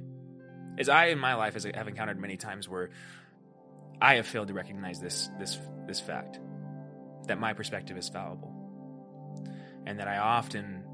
is 0.79 0.89
I, 0.89 1.07
in 1.07 1.19
my 1.19 1.35
life, 1.35 1.55
have 1.75 1.89
encountered 1.89 2.21
many 2.21 2.37
times 2.37 2.69
where 2.69 2.91
I 4.01 4.17
have 4.17 4.27
failed 4.27 4.49
to 4.49 4.55
recognize 4.55 5.01
this 5.01 5.29
this 5.39 5.59
this 5.87 6.01
fact 6.01 6.39
that 7.27 7.39
my 7.39 7.53
perspective 7.53 7.97
is 7.97 8.09
fallible, 8.09 8.55
and 9.87 9.99
that 9.99 10.09
I 10.09 10.19
often 10.19 10.85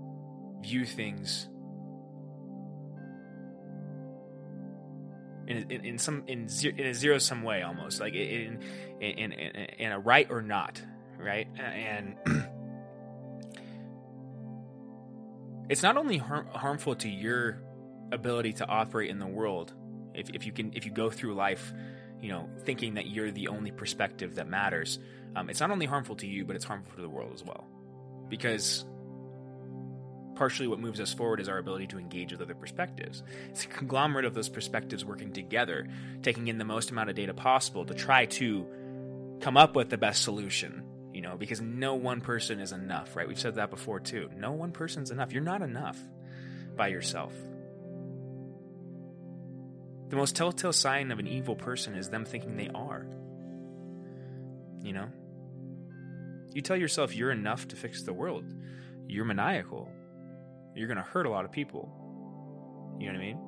view 0.63 0.87
things 0.87 1.49
in, 5.47 5.71
in, 5.71 5.85
in 5.85 5.99
some 5.99 6.25
in, 6.27 6.49
in 6.77 6.87
a 6.87 6.95
zero 6.95 7.19
sum 7.19 7.43
way 7.43 7.63
almost 7.63 8.01
like 8.01 8.15
in 8.15 8.61
in, 9.01 9.33
in 9.33 9.33
in 9.33 9.93
a 9.93 9.99
right 9.99 10.27
or 10.31 10.41
not 10.41 10.81
right? 11.19 11.49
And 11.59 12.17
it's 15.69 15.83
not 15.83 15.97
only 15.97 16.19
har- 16.19 16.47
harmful 16.51 16.95
to 16.97 17.09
your 17.09 17.63
ability 18.15 18.53
to 18.55 18.67
operate 18.67 19.11
in 19.11 19.19
the 19.19 19.27
world 19.27 19.73
if, 20.15 20.31
if 20.31 20.47
you 20.47 20.53
can 20.53 20.73
if 20.75 20.85
you 20.87 20.93
go 20.93 21.11
through 21.11 21.35
life 21.35 21.73
you 22.21 22.29
know 22.29 22.49
thinking 22.65 22.95
that 22.95 23.07
you're 23.07 23.31
the 23.31 23.49
only 23.49 23.71
perspective 23.71 24.37
that 24.37 24.49
matters 24.49 24.99
um, 25.37 25.51
it's 25.51 25.61
not 25.61 25.71
only 25.71 25.87
harmful 25.87 26.17
to 26.17 26.27
you 26.27 26.45
but 26.45 26.57
it's 26.57 26.65
harmful 26.65 26.95
to 26.95 27.03
the 27.03 27.09
world 27.09 27.33
as 27.35 27.43
well 27.45 27.67
because 28.29 28.85
partially 30.35 30.67
what 30.67 30.81
moves 30.81 31.01
us 31.01 31.13
forward 31.13 31.39
is 31.39 31.49
our 31.49 31.59
ability 31.59 31.87
to 31.87 31.99
engage 31.99 32.33
with 32.33 32.41
other 32.41 32.55
perspectives 32.55 33.23
it's 33.51 33.65
a 33.65 33.69
conglomerate 33.69 34.25
of 34.25 34.35
those 34.35 34.49
perspectives 34.49 35.05
working 35.05 35.33
together 35.33 35.87
taking 36.23 36.49
in 36.49 36.59
the 36.59 36.65
most 36.65 36.91
amount 36.91 37.11
of 37.11 37.17
data 37.17 37.35
possible 37.35 37.85
to 37.85 37.95
try 37.95 38.27
to 38.27 38.67
come 39.41 39.57
up 39.57 39.77
with 39.77 39.91
the 39.91 39.99
best 39.99 40.23
solution 40.23 40.85
you 41.15 41.21
know, 41.21 41.37
because 41.37 41.61
no 41.61 41.95
one 41.95 42.21
person 42.21 42.59
is 42.59 42.73
enough, 42.73 43.15
right? 43.15 43.29
We've 43.29 43.39
said 43.39 43.55
that 43.55 43.71
before 43.71 44.01
too. 44.01 44.29
No 44.37 44.51
one 44.51 44.73
person's 44.73 45.13
enough. 45.13 45.33
You're 45.33 45.45
not 45.45 45.63
enough 45.63 45.97
by 46.77 46.89
yourself. 46.89 47.33
The 50.15 50.19
most 50.19 50.37
telltale 50.37 50.73
sign 50.73 51.11
of 51.11 51.19
an 51.19 51.27
evil 51.27 51.57
person 51.57 51.97
is 51.97 52.09
them 52.09 52.25
thinking 52.25 52.57
they 52.57 52.71
are. 52.73 53.05
You 54.81 54.93
know? 54.93 55.09
You 56.53 56.63
tell 56.63 56.77
yourself 56.77 57.17
you're 57.17 57.33
enough 57.33 57.67
to 57.67 57.75
fix 57.75 58.05
the 58.05 58.13
world. 58.13 58.45
You're 59.09 59.25
maniacal. 59.25 59.91
You're 60.77 60.87
going 60.87 60.99
to 60.99 61.03
hurt 61.03 61.27
a 61.27 61.31
lot 61.31 61.45
of 61.45 61.51
people. 61.51 61.91
You 63.01 63.09
know 63.09 63.15
what 63.15 63.23
I 63.23 63.27
mean? 63.27 63.39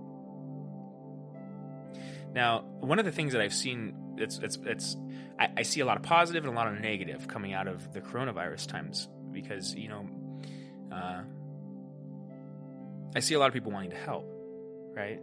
Now, 2.34 2.62
one 2.80 2.98
of 2.98 3.04
the 3.04 3.12
things 3.12 3.32
that 3.34 3.40
I've 3.40 3.54
seen 3.54 4.16
it's 4.18 4.38
it's 4.38 4.58
it's 4.64 4.96
I, 5.38 5.50
I, 5.58 5.62
see 5.62 5.78
a 5.82 5.86
lot 5.86 5.98
of 5.98 6.02
positive 6.02 6.44
and 6.44 6.52
a 6.52 6.56
lot 6.56 6.66
of 6.66 6.80
negative 6.80 7.28
coming 7.28 7.52
out 7.52 7.68
of 7.68 7.92
the 7.92 8.00
coronavirus 8.00 8.66
times 8.66 9.08
because 9.30 9.72
you 9.72 9.88
know 9.88 10.08
uh, 10.92 11.20
I 13.14 13.20
see 13.20 13.34
a 13.34 13.38
lot 13.38 13.46
of 13.46 13.54
people 13.54 13.70
wanting 13.70 13.90
to 13.90 13.96
help, 13.96 14.28
right? 14.96 15.20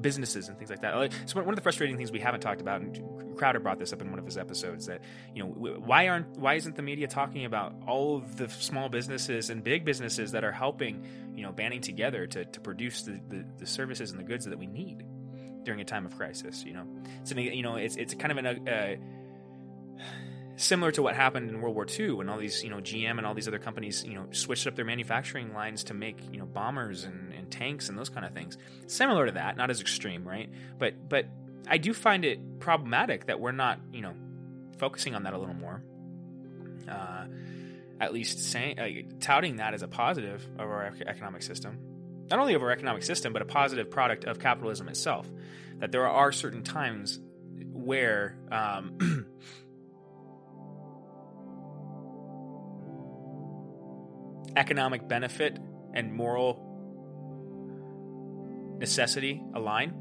Businesses 0.00 0.48
and 0.48 0.56
things 0.58 0.70
like 0.70 0.82
that. 0.82 1.12
So 1.26 1.40
one 1.40 1.48
of 1.48 1.56
the 1.56 1.62
frustrating 1.62 1.96
things 1.96 2.10
we 2.10 2.20
haven't 2.20 2.40
talked 2.40 2.60
about, 2.60 2.80
and 2.80 3.36
Crowder 3.36 3.60
brought 3.60 3.78
this 3.78 3.92
up 3.92 4.00
in 4.00 4.10
one 4.10 4.18
of 4.18 4.24
his 4.24 4.38
episodes, 4.38 4.86
that 4.86 5.02
you 5.34 5.42
know 5.42 5.48
why 5.50 6.08
aren't 6.08 6.38
why 6.38 6.54
isn't 6.54 6.76
the 6.76 6.82
media 6.82 7.06
talking 7.06 7.44
about 7.44 7.74
all 7.86 8.16
of 8.16 8.36
the 8.36 8.48
small 8.48 8.88
businesses 8.88 9.50
and 9.50 9.62
big 9.62 9.84
businesses 9.84 10.32
that 10.32 10.44
are 10.44 10.52
helping, 10.52 11.06
you 11.34 11.42
know, 11.42 11.52
banding 11.52 11.80
together 11.80 12.26
to, 12.26 12.44
to 12.44 12.60
produce 12.60 13.02
the, 13.02 13.20
the, 13.28 13.44
the 13.58 13.66
services 13.66 14.10
and 14.10 14.18
the 14.18 14.24
goods 14.24 14.44
that 14.46 14.58
we 14.58 14.66
need 14.66 15.04
during 15.64 15.80
a 15.80 15.84
time 15.84 16.06
of 16.06 16.16
crisis. 16.16 16.64
You 16.64 16.74
know, 16.74 16.86
so 17.24 17.38
you 17.38 17.62
know 17.62 17.76
it's 17.76 17.96
it's 17.96 18.14
kind 18.14 18.32
of 18.32 18.38
an 18.38 18.68
uh, 18.68 18.96
similar 20.56 20.90
to 20.92 21.02
what 21.02 21.14
happened 21.14 21.50
in 21.50 21.60
World 21.60 21.74
War 21.74 21.86
II 21.88 22.12
when 22.12 22.28
all 22.28 22.38
these, 22.38 22.64
you 22.64 22.70
know, 22.70 22.78
GM 22.78 23.18
and 23.18 23.26
all 23.26 23.34
these 23.34 23.48
other 23.48 23.58
companies, 23.58 24.04
you 24.04 24.14
know, 24.14 24.26
switched 24.32 24.66
up 24.66 24.74
their 24.74 24.84
manufacturing 24.84 25.52
lines 25.52 25.84
to 25.84 25.94
make, 25.94 26.18
you 26.32 26.38
know, 26.38 26.46
bombers 26.46 27.04
and, 27.04 27.32
and 27.32 27.50
tanks 27.50 27.88
and 27.88 27.98
those 27.98 28.08
kind 28.08 28.26
of 28.26 28.32
things. 28.32 28.56
Similar 28.86 29.26
to 29.26 29.32
that, 29.32 29.56
not 29.56 29.70
as 29.70 29.80
extreme, 29.80 30.26
right? 30.26 30.50
But 30.78 31.08
but 31.08 31.26
I 31.68 31.78
do 31.78 31.92
find 31.92 32.24
it 32.24 32.60
problematic 32.60 33.26
that 33.26 33.38
we're 33.40 33.52
not, 33.52 33.80
you 33.92 34.00
know, 34.00 34.14
focusing 34.78 35.14
on 35.14 35.24
that 35.24 35.34
a 35.34 35.38
little 35.38 35.54
more. 35.54 35.82
Uh, 36.88 37.26
at 37.98 38.12
least 38.12 38.38
saying, 38.40 38.78
uh, 38.78 38.88
touting 39.20 39.56
that 39.56 39.74
as 39.74 39.82
a 39.82 39.88
positive 39.88 40.46
of 40.58 40.68
our 40.68 40.92
economic 41.06 41.42
system, 41.42 41.78
not 42.30 42.38
only 42.38 42.54
of 42.54 42.62
our 42.62 42.70
economic 42.70 43.02
system, 43.02 43.32
but 43.32 43.42
a 43.42 43.46
positive 43.46 43.90
product 43.90 44.24
of 44.24 44.38
capitalism 44.38 44.88
itself. 44.88 45.28
That 45.78 45.92
there 45.92 46.06
are 46.06 46.32
certain 46.32 46.62
times 46.62 47.18
where 47.72 48.36
um, 48.50 49.26
economic 54.56 55.06
benefit 55.06 55.58
and 55.94 56.12
moral 56.12 56.62
necessity 58.78 59.42
align. 59.54 59.94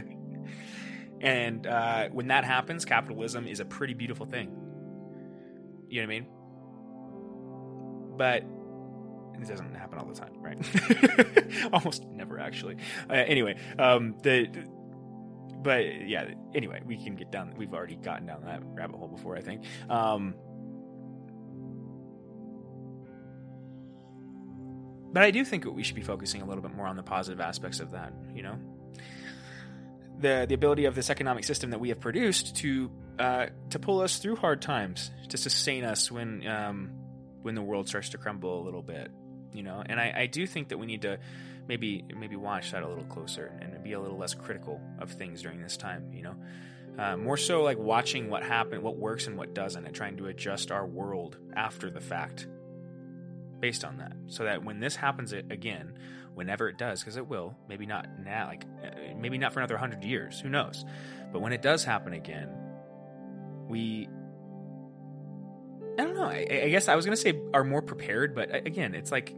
and 1.20 1.66
uh, 1.66 2.08
when 2.10 2.28
that 2.28 2.44
happens, 2.44 2.84
capitalism 2.84 3.46
is 3.46 3.60
a 3.60 3.64
pretty 3.64 3.94
beautiful 3.94 4.26
thing. 4.26 4.50
You 5.88 6.02
know 6.02 6.06
what 6.06 6.14
I 6.14 6.20
mean? 6.20 6.26
But 8.16 8.44
it 9.42 9.48
doesn't 9.48 9.74
happen 9.74 9.98
all 9.98 10.06
the 10.06 10.14
time, 10.14 10.32
right? 10.38 11.68
Almost 11.72 12.06
never, 12.06 12.38
actually. 12.38 12.76
Uh, 13.10 13.14
anyway, 13.14 13.58
um, 13.78 14.16
the 14.22 14.48
but 15.62 16.08
yeah. 16.08 16.28
Anyway, 16.54 16.82
we 16.84 17.02
can 17.02 17.14
get 17.14 17.30
down. 17.30 17.54
We've 17.56 17.72
already 17.72 17.96
gotten 17.96 18.26
down 18.26 18.44
that 18.44 18.62
rabbit 18.64 18.96
hole 18.96 19.08
before, 19.08 19.36
I 19.36 19.40
think. 19.40 19.64
Um, 19.88 20.34
But 25.12 25.22
I 25.22 25.30
do 25.30 25.44
think 25.44 25.64
we 25.66 25.82
should 25.82 25.96
be 25.96 26.02
focusing 26.02 26.42
a 26.42 26.46
little 26.46 26.62
bit 26.62 26.74
more 26.74 26.86
on 26.86 26.96
the 26.96 27.02
positive 27.02 27.40
aspects 27.40 27.80
of 27.80 27.90
that, 27.90 28.12
you 28.34 28.42
know? 28.42 28.58
The, 30.20 30.46
the 30.48 30.54
ability 30.54 30.86
of 30.86 30.94
this 30.94 31.10
economic 31.10 31.44
system 31.44 31.70
that 31.70 31.80
we 31.80 31.90
have 31.90 32.00
produced 32.00 32.56
to 32.56 32.90
uh, 33.18 33.46
to 33.70 33.78
pull 33.78 34.00
us 34.00 34.18
through 34.18 34.36
hard 34.36 34.62
times, 34.62 35.10
to 35.28 35.36
sustain 35.36 35.84
us 35.84 36.10
when 36.10 36.46
um, 36.46 36.90
when 37.42 37.54
the 37.54 37.62
world 37.62 37.88
starts 37.88 38.10
to 38.10 38.18
crumble 38.18 38.62
a 38.62 38.64
little 38.64 38.82
bit, 38.82 39.10
you 39.52 39.62
know. 39.62 39.82
And 39.84 40.00
I, 40.00 40.12
I 40.16 40.26
do 40.26 40.46
think 40.46 40.68
that 40.68 40.78
we 40.78 40.86
need 40.86 41.02
to 41.02 41.18
maybe 41.68 42.04
maybe 42.16 42.36
watch 42.36 42.70
that 42.70 42.82
a 42.82 42.88
little 42.88 43.04
closer 43.04 43.52
and 43.60 43.82
be 43.82 43.92
a 43.92 44.00
little 44.00 44.16
less 44.16 44.34
critical 44.34 44.80
of 44.98 45.10
things 45.10 45.42
during 45.42 45.60
this 45.60 45.76
time, 45.76 46.12
you 46.12 46.22
know. 46.22 46.36
Uh, 46.98 47.16
more 47.16 47.36
so 47.36 47.62
like 47.62 47.78
watching 47.78 48.28
what 48.28 48.42
happened, 48.42 48.82
what 48.82 48.96
works 48.96 49.26
and 49.26 49.36
what 49.36 49.54
doesn't, 49.54 49.84
and 49.86 49.94
trying 49.94 50.16
to 50.18 50.26
adjust 50.26 50.70
our 50.70 50.86
world 50.86 51.36
after 51.56 51.90
the 51.90 52.00
fact 52.00 52.46
based 53.62 53.84
on 53.84 53.96
that. 53.98 54.12
So 54.26 54.44
that 54.44 54.62
when 54.62 54.80
this 54.80 54.96
happens 54.96 55.32
again 55.32 55.94
whenever 56.34 56.68
it 56.68 56.76
does 56.76 57.00
because 57.00 57.16
it 57.16 57.26
will 57.26 57.54
maybe 57.68 57.86
not 57.86 58.06
now 58.22 58.48
like 58.48 58.64
uh, 58.84 59.14
maybe 59.16 59.38
not 59.38 59.52
for 59.52 59.60
another 59.60 59.74
100 59.74 60.04
years 60.04 60.40
who 60.40 60.50
knows? 60.50 60.84
But 61.32 61.40
when 61.40 61.54
it 61.54 61.62
does 61.62 61.84
happen 61.84 62.12
again 62.12 62.50
we 63.68 64.08
i 65.98 66.04
don't 66.04 66.14
know 66.14 66.24
i, 66.24 66.46
I 66.64 66.68
guess 66.68 66.88
i 66.88 66.94
was 66.94 67.06
going 67.06 67.16
to 67.16 67.20
say 67.20 67.40
are 67.54 67.64
more 67.64 67.80
prepared 67.80 68.34
but 68.34 68.54
again 68.54 68.94
it's 68.94 69.10
like 69.10 69.34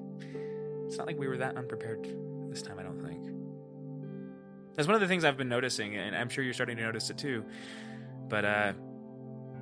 it's 0.87 0.96
not 0.96 1.06
like 1.06 1.18
we 1.18 1.28
were 1.28 1.37
that 1.38 1.56
unprepared 1.56 2.08
this 2.48 2.62
time 2.62 2.78
i 2.78 2.82
don't 2.82 3.00
think. 3.00 3.20
That's 4.74 4.88
one 4.88 4.96
of 4.96 5.00
the 5.00 5.06
things 5.06 5.24
i've 5.24 5.37
been 5.37 5.48
noticing 5.48 5.96
and 5.96 6.16
i'm 6.16 6.28
sure 6.28 6.42
you're 6.42 6.54
starting 6.54 6.76
to 6.78 6.82
notice 6.82 7.10
it 7.10 7.18
too 7.18 7.44
but 8.28 8.44
uh 8.44 8.72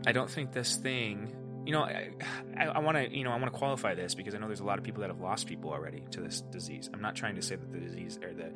i 0.07 0.12
don't 0.12 0.31
think 0.31 0.53
this 0.53 0.77
thing 0.77 1.35
you 1.64 1.72
know, 1.72 1.83
I, 1.83 2.11
I, 2.57 2.64
I 2.66 2.79
want 2.81 2.96
to, 2.96 3.16
you 3.16 3.25
know, 3.25 3.31
I 3.31 3.37
want 3.37 3.53
to 3.53 3.59
qualify 3.59 3.94
this 3.94 4.14
because 4.14 4.35
I 4.35 4.38
know 4.38 4.46
there's 4.46 4.61
a 4.61 4.64
lot 4.64 4.79
of 4.79 4.85
people 4.85 5.03
that 5.03 5.11
have 5.11 5.20
lost 5.20 5.46
people 5.46 5.70
already 5.70 6.03
to 6.11 6.20
this 6.20 6.40
disease. 6.40 6.90
I'm 6.92 7.01
not 7.01 7.14
trying 7.14 7.37
to 7.37 7.42
say 7.42 7.57
that 7.57 7.72
the 7.72 7.79
disease 7.79 8.18
or 8.22 8.33
the, 8.33 8.53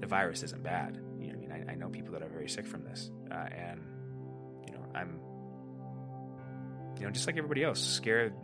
the 0.00 0.06
virus 0.06 0.42
isn't 0.42 0.62
bad. 0.62 1.00
You 1.18 1.28
know, 1.28 1.34
I 1.34 1.36
mean, 1.38 1.52
I, 1.68 1.72
I 1.72 1.74
know 1.74 1.88
people 1.88 2.12
that 2.12 2.22
are 2.22 2.28
very 2.28 2.48
sick 2.48 2.66
from 2.66 2.84
this, 2.84 3.10
uh, 3.30 3.34
and 3.34 3.80
you 4.66 4.74
know, 4.74 4.84
I'm, 4.94 5.20
you 6.98 7.06
know, 7.06 7.10
just 7.10 7.26
like 7.26 7.36
everybody 7.38 7.64
else, 7.64 7.80
scared 7.80 8.34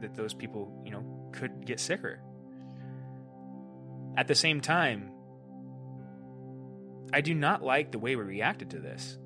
that 0.00 0.14
those 0.14 0.34
people, 0.34 0.82
you 0.84 0.90
know, 0.90 1.30
could 1.32 1.64
get 1.64 1.80
sicker. 1.80 2.20
At 4.16 4.28
the 4.28 4.34
same 4.34 4.60
time, 4.60 5.12
I 7.12 7.20
do 7.22 7.34
not 7.34 7.62
like 7.62 7.90
the 7.90 7.98
way 7.98 8.16
we 8.16 8.22
reacted 8.22 8.70
to 8.70 8.80
this. 8.80 9.18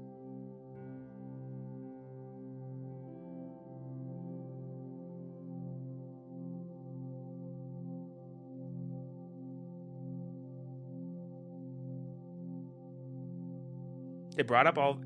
They 14.35 14.43
brought 14.43 14.67
up 14.67 14.79
all. 14.79 15.01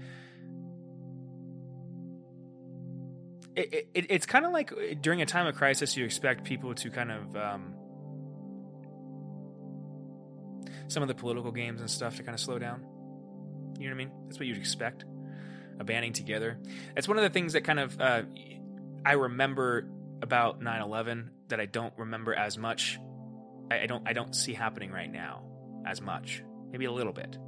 It, 3.54 3.88
it, 3.92 4.06
it's 4.08 4.26
kind 4.26 4.46
of 4.46 4.52
like 4.52 4.72
uh, 4.72 4.94
during 5.00 5.20
a 5.20 5.26
time 5.26 5.46
of 5.46 5.56
crisis, 5.56 5.96
you 5.96 6.04
expect 6.04 6.44
people 6.44 6.74
to 6.74 6.90
kind 6.90 7.10
of 7.10 7.36
um, 7.36 7.74
some 10.86 11.02
of 11.02 11.08
the 11.08 11.14
political 11.14 11.50
games 11.50 11.80
and 11.80 11.90
stuff 11.90 12.16
to 12.16 12.22
kind 12.22 12.34
of 12.34 12.40
slow 12.40 12.58
down. 12.58 12.84
You 13.78 13.88
know 13.88 13.94
what 13.94 14.02
I 14.02 14.04
mean? 14.04 14.10
That's 14.26 14.38
what 14.38 14.46
you'd 14.46 14.58
expect. 14.58 15.04
A 15.80 15.84
banding 15.84 16.12
together. 16.12 16.58
That's 16.94 17.06
one 17.06 17.18
of 17.18 17.22
the 17.22 17.30
things 17.30 17.52
that 17.52 17.62
kind 17.62 17.78
of 17.78 18.00
uh, 18.00 18.22
I 19.04 19.12
remember 19.12 19.88
about 20.22 20.60
9/11 20.60 21.28
that 21.48 21.60
I 21.60 21.66
don't 21.66 21.94
remember 21.96 22.34
as 22.34 22.58
much. 22.58 22.98
I, 23.70 23.80
I 23.80 23.86
don't 23.86 24.08
I 24.08 24.12
don't 24.12 24.34
see 24.34 24.54
happening 24.54 24.90
right 24.90 25.10
now 25.10 25.44
as 25.86 26.00
much. 26.00 26.42
Maybe 26.70 26.84
a 26.84 26.92
little 26.92 27.12
bit 27.12 27.38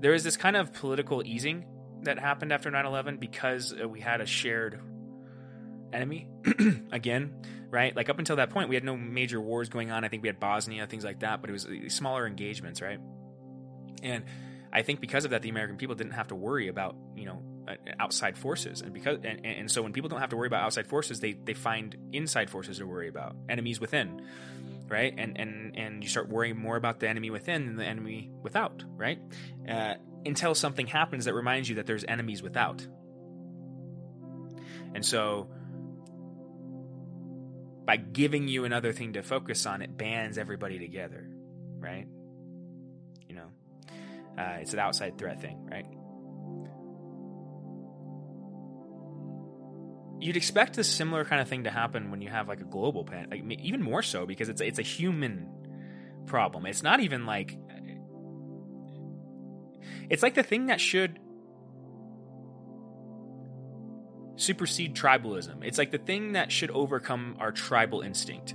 there 0.00 0.12
was 0.12 0.24
this 0.24 0.36
kind 0.36 0.56
of 0.56 0.72
political 0.72 1.22
easing 1.24 1.66
that 2.02 2.18
happened 2.18 2.52
after 2.52 2.70
9-11 2.70 3.18
because 3.18 3.74
uh, 3.74 3.88
we 3.88 4.00
had 4.00 4.20
a 4.20 4.26
shared 4.26 4.80
enemy 5.92 6.28
again 6.92 7.34
right? 7.70 7.94
Like 7.94 8.08
up 8.08 8.18
until 8.18 8.36
that 8.36 8.48
point 8.48 8.70
we 8.70 8.76
had 8.76 8.84
no 8.84 8.96
major 8.96 9.38
wars 9.38 9.68
going 9.68 9.90
on. 9.90 10.02
I 10.02 10.08
think 10.08 10.22
we 10.22 10.28
had 10.28 10.40
bosnia 10.40 10.86
things 10.86 11.04
like 11.04 11.20
that 11.20 11.40
but 11.40 11.50
it 11.50 11.52
was 11.52 11.66
uh, 11.66 11.88
smaller 11.88 12.26
engagements 12.26 12.80
right? 12.80 13.00
And 14.02 14.24
i 14.70 14.82
think 14.82 15.00
because 15.00 15.24
of 15.24 15.30
that 15.30 15.40
the 15.40 15.48
american 15.48 15.78
people 15.78 15.94
didn't 15.94 16.12
have 16.12 16.28
to 16.28 16.34
worry 16.34 16.68
about 16.68 16.94
you 17.16 17.24
know 17.24 17.42
uh, 17.68 17.74
outside 18.00 18.38
forces. 18.38 18.80
And 18.80 18.94
because 18.94 19.18
and, 19.24 19.44
and 19.44 19.70
so 19.70 19.82
when 19.82 19.92
people 19.92 20.08
don't 20.08 20.20
have 20.20 20.30
to 20.30 20.36
worry 20.36 20.46
about 20.46 20.62
outside 20.62 20.86
forces 20.86 21.20
they 21.20 21.32
they 21.32 21.52
find 21.52 21.96
inside 22.12 22.48
forces 22.48 22.78
to 22.78 22.86
worry 22.86 23.08
about 23.08 23.36
enemies 23.48 23.78
within 23.78 24.22
right? 24.88 25.14
And 25.16 25.38
and 25.38 25.76
and 25.76 26.02
you 26.02 26.08
start 26.08 26.28
worrying 26.28 26.56
more 26.56 26.76
about 26.76 27.00
the 27.00 27.08
enemy 27.08 27.30
within 27.30 27.66
than 27.66 27.76
the 27.76 27.84
enemy 27.84 28.30
without, 28.42 28.84
right? 28.96 29.18
Uh, 29.68 29.94
until 30.24 30.54
something 30.54 30.86
happens 30.86 31.26
that 31.26 31.34
reminds 31.34 31.68
you 31.68 31.76
that 31.76 31.86
there's 31.86 32.04
enemies 32.04 32.42
without. 32.42 32.86
And 34.94 35.04
so, 35.04 35.48
by 37.84 37.96
giving 37.96 38.48
you 38.48 38.64
another 38.64 38.92
thing 38.92 39.12
to 39.14 39.22
focus 39.22 39.66
on, 39.66 39.82
it 39.82 39.96
bands 39.96 40.38
everybody 40.38 40.78
together, 40.78 41.28
right? 41.78 42.06
You 43.28 43.34
know, 43.34 43.48
uh, 44.38 44.58
it's 44.60 44.72
an 44.72 44.78
outside 44.78 45.18
threat 45.18 45.40
thing, 45.40 45.68
right? 45.70 45.86
You'd 50.20 50.36
expect 50.36 50.78
a 50.78 50.84
similar 50.84 51.24
kind 51.24 51.40
of 51.40 51.48
thing 51.48 51.64
to 51.64 51.70
happen 51.70 52.10
when 52.10 52.20
you 52.20 52.28
have 52.28 52.48
like 52.48 52.60
a 52.60 52.64
global 52.64 53.04
pan, 53.04 53.28
like, 53.30 53.60
even 53.60 53.82
more 53.82 54.02
so 54.02 54.26
because 54.26 54.48
it's 54.48 54.60
it's 54.60 54.78
a 54.78 54.82
human 54.82 55.48
problem. 56.26 56.66
It's 56.66 56.82
not 56.82 57.00
even 57.00 57.26
like 57.26 57.56
it's 60.10 60.22
like 60.22 60.34
the 60.34 60.42
thing 60.42 60.66
that 60.66 60.80
should 60.80 61.18
supersede 64.36 64.94
tribalism. 64.94 65.64
It's 65.64 65.78
like 65.78 65.90
the 65.90 65.98
thing 65.98 66.32
that 66.32 66.52
should 66.52 66.70
overcome 66.70 67.36
our 67.40 67.52
tribal 67.52 68.00
instinct 68.02 68.54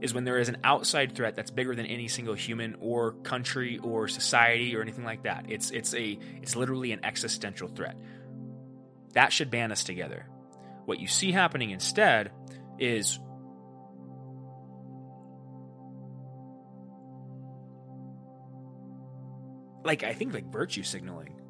is 0.00 0.12
when 0.12 0.24
there 0.24 0.38
is 0.38 0.48
an 0.48 0.58
outside 0.64 1.14
threat 1.14 1.34
that's 1.34 1.50
bigger 1.50 1.74
than 1.74 1.86
any 1.86 2.08
single 2.08 2.34
human 2.34 2.76
or 2.80 3.12
country 3.22 3.78
or 3.78 4.08
society 4.08 4.76
or 4.76 4.82
anything 4.82 5.04
like 5.04 5.22
that. 5.22 5.46
It's 5.48 5.70
it's 5.70 5.94
a 5.94 6.18
it's 6.42 6.56
literally 6.56 6.92
an 6.92 7.04
existential 7.04 7.68
threat. 7.68 7.96
That 9.14 9.32
should 9.32 9.50
band 9.50 9.72
us 9.72 9.84
together. 9.84 10.26
What 10.84 11.00
you 11.00 11.06
see 11.06 11.32
happening 11.32 11.70
instead 11.70 12.30
is 12.78 13.18
like 19.84 20.02
I 20.02 20.12
think 20.12 20.34
like 20.34 20.50
virtue 20.50 20.82
signaling. 20.82 21.40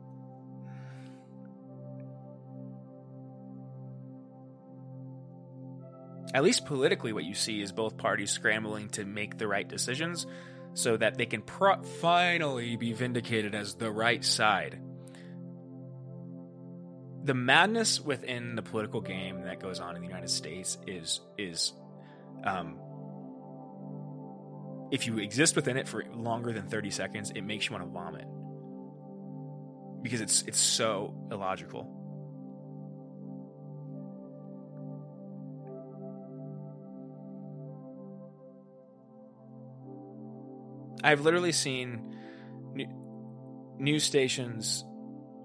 At 6.34 6.42
least 6.42 6.66
politically, 6.66 7.12
what 7.12 7.22
you 7.22 7.34
see 7.34 7.62
is 7.62 7.70
both 7.70 7.96
parties 7.96 8.32
scrambling 8.32 8.88
to 8.90 9.04
make 9.04 9.38
the 9.38 9.46
right 9.46 9.68
decisions 9.68 10.26
so 10.74 10.96
that 10.96 11.16
they 11.16 11.26
can 11.26 11.42
pro- 11.42 11.80
finally 11.82 12.74
be 12.76 12.92
vindicated 12.92 13.54
as 13.54 13.76
the 13.76 13.90
right 13.90 14.24
side. 14.24 14.80
The 17.24 17.34
madness 17.34 18.00
within 18.00 18.54
the 18.54 18.62
political 18.62 19.00
game 19.00 19.42
that 19.42 19.58
goes 19.58 19.80
on 19.80 19.96
in 19.96 20.02
the 20.02 20.08
United 20.08 20.30
States 20.30 20.78
is 20.86 21.20
is 21.38 21.72
um, 22.44 22.78
if 24.90 25.06
you 25.06 25.18
exist 25.18 25.56
within 25.56 25.76
it 25.76 25.88
for 25.88 26.04
longer 26.12 26.52
than 26.52 26.68
30 26.68 26.90
seconds, 26.90 27.32
it 27.34 27.40
makes 27.40 27.66
you 27.66 27.72
want 27.72 27.84
to 27.84 27.90
vomit. 27.90 28.26
Because 30.02 30.20
it's 30.20 30.42
it's 30.42 30.58
so 30.60 31.14
illogical. 31.32 31.90
I've 41.02 41.20
literally 41.20 41.52
seen 41.52 42.16
news 43.78 44.04
stations 44.04 44.84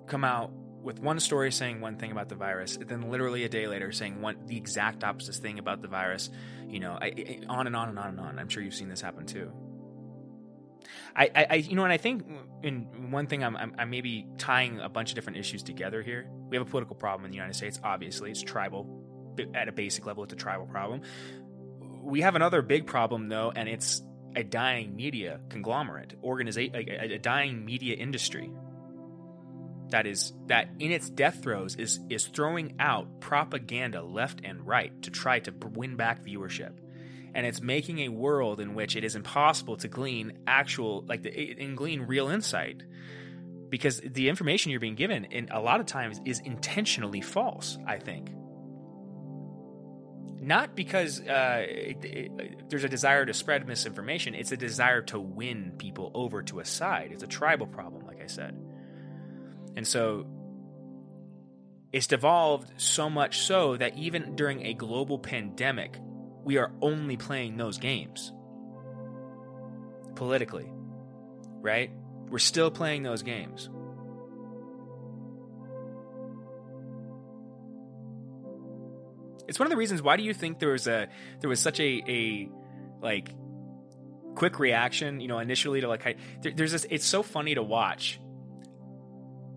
come 0.08 0.24
out 0.24 0.52
with 0.82 1.00
one 1.00 1.20
story 1.20 1.52
saying 1.52 1.82
one 1.82 1.98
thing 1.98 2.12
about 2.12 2.30
the 2.30 2.36
virus, 2.36 2.78
then 2.80 3.10
literally 3.10 3.44
a 3.44 3.50
day 3.50 3.68
later 3.68 3.92
saying 3.92 4.22
one 4.22 4.38
the 4.46 4.58
exact 4.58 5.04
opposite 5.04 5.36
thing 5.36 5.60
about 5.60 5.82
the 5.82 5.88
virus. 5.88 6.30
You 6.68 6.80
know, 6.80 6.98
I, 7.00 7.06
I, 7.06 7.40
on 7.50 7.68
and 7.68 7.76
on 7.76 7.90
and 7.90 8.00
on 8.00 8.08
and 8.08 8.20
on. 8.20 8.40
I'm 8.40 8.50
sure 8.50 8.64
you've 8.64 8.76
seen 8.76 8.90
this 8.90 9.02
happen 9.02 9.26
too. 9.26 9.52
I, 11.16 11.48
I, 11.50 11.56
you 11.56 11.76
know, 11.76 11.84
and 11.84 11.92
I 11.92 11.98
think 11.98 12.24
in 12.64 13.12
one 13.12 13.28
thing 13.28 13.44
I'm, 13.44 13.58
I'm, 13.58 13.76
I'm 13.78 13.90
maybe 13.90 14.28
tying 14.38 14.80
a 14.80 14.88
bunch 14.88 15.10
of 15.10 15.16
different 15.16 15.38
issues 15.38 15.64
together 15.64 16.02
here. 16.02 16.30
We 16.50 16.56
have 16.56 16.66
a 16.66 16.70
political 16.70 16.96
problem 16.96 17.26
in 17.26 17.32
the 17.32 17.36
United 17.36 17.56
States. 17.56 17.80
Obviously, 17.84 18.32
it's 18.32 18.42
tribal. 18.42 18.88
At 19.54 19.68
a 19.68 19.72
basic 19.72 20.06
level, 20.06 20.24
it's 20.24 20.34
a 20.34 20.38
tribal 20.38 20.66
problem. 20.66 21.02
We 22.02 22.22
have 22.22 22.36
another 22.36 22.62
big 22.62 22.86
problem 22.86 23.28
though, 23.28 23.52
and 23.54 23.68
it's 23.68 24.02
a 24.36 24.44
dying 24.44 24.96
media 24.96 25.40
conglomerate, 25.50 26.16
organization, 26.24 26.76
a, 26.76 27.16
a 27.16 27.20
dying 27.20 27.66
media 27.66 27.96
industry 27.96 28.52
that 29.90 30.06
is 30.06 30.34
that 30.48 30.70
in 30.80 30.92
its 30.92 31.10
death 31.10 31.42
throes 31.42 31.76
is 31.76 32.00
is 32.10 32.28
throwing 32.28 32.76
out 32.80 33.20
propaganda 33.20 34.02
left 34.02 34.42
and 34.44 34.66
right 34.66 35.02
to 35.04 35.12
try 35.12 35.40
to 35.40 35.54
win 35.74 35.96
back 35.96 36.24
viewership. 36.24 36.74
And 37.34 37.46
it's 37.46 37.62
making 37.62 38.00
a 38.00 38.10
world 38.10 38.60
in 38.60 38.74
which 38.74 38.96
it 38.96 39.04
is 39.04 39.16
impossible 39.16 39.78
to 39.78 39.88
glean 39.88 40.40
actual 40.48 41.06
like 41.08 41.24
the, 41.24 41.56
and 41.60 41.78
glean 41.78 42.02
real 42.04 42.30
insight. 42.30 42.84
Because 43.70 44.02
the 44.04 44.30
information 44.30 44.72
you're 44.72 44.80
being 44.80 44.96
given 44.96 45.26
in 45.26 45.50
a 45.52 45.60
lot 45.60 45.80
of 45.80 45.86
times 45.86 46.20
is 46.26 46.40
intentionally 46.40 47.22
false 47.22 47.78
i 47.86 47.98
think. 47.98 48.32
Not 50.42 50.74
because 50.74 51.20
uh, 51.20 51.66
it, 51.68 52.06
it, 52.06 52.70
there's 52.70 52.86
a 52.86 52.90
desire 52.90 53.26
to 53.26 53.34
spread 53.34 53.68
misinformation. 53.68 54.34
It's 54.34 54.54
a 54.54 54.58
desire 54.58 55.02
to 55.04 55.20
win 55.20 55.74
people 55.78 56.12
over 56.14 56.42
to 56.44 56.62
a 56.62 56.66
side. 56.66 57.12
It's 57.12 57.24
a 57.24 57.28
tribal 57.28 57.68
problem 57.68 58.06
like 58.06 58.22
i 58.22 58.28
said 58.28 58.58
and 59.76 59.88
so 59.88 60.26
it's 61.92 62.08
devolved 62.08 62.72
so 62.78 63.10
much 63.10 63.40
so 63.40 63.76
that 63.78 63.98
even 63.98 64.36
during 64.36 64.66
a 64.66 64.74
global 64.74 65.18
pandemic, 65.18 65.98
we 66.44 66.58
are 66.58 66.72
only 66.82 67.18
playing 67.18 67.58
those 67.58 67.78
games 67.78 68.32
politically, 70.16 70.70
right? 71.62 71.92
We're 72.30 72.40
still 72.40 72.70
playing 72.70 73.04
those 73.04 73.24
games. 73.24 73.70
It's 79.48 79.58
one 79.58 79.66
of 79.66 79.72
the 79.72 79.78
reasons 79.78 80.04
why 80.04 80.16
do 80.16 80.24
you 80.24 80.34
think 80.34 80.60
there 80.60 80.70
was 80.70 80.86
a 80.86 81.08
there 81.40 81.50
was 81.50 81.60
such 81.60 81.80
a 81.80 82.04
a 82.08 82.50
like 83.02 83.34
quick 84.36 84.60
reaction, 84.60 85.20
you 85.20 85.28
know, 85.28 85.40
initially 85.40 85.82
to 85.82 85.88
like 85.88 86.04
there, 86.44 86.52
there's 86.52 86.72
this 86.72 86.86
it's 86.92 87.06
so 87.06 87.24
funny 87.24 87.56
to 87.56 87.64
watch 87.64 88.20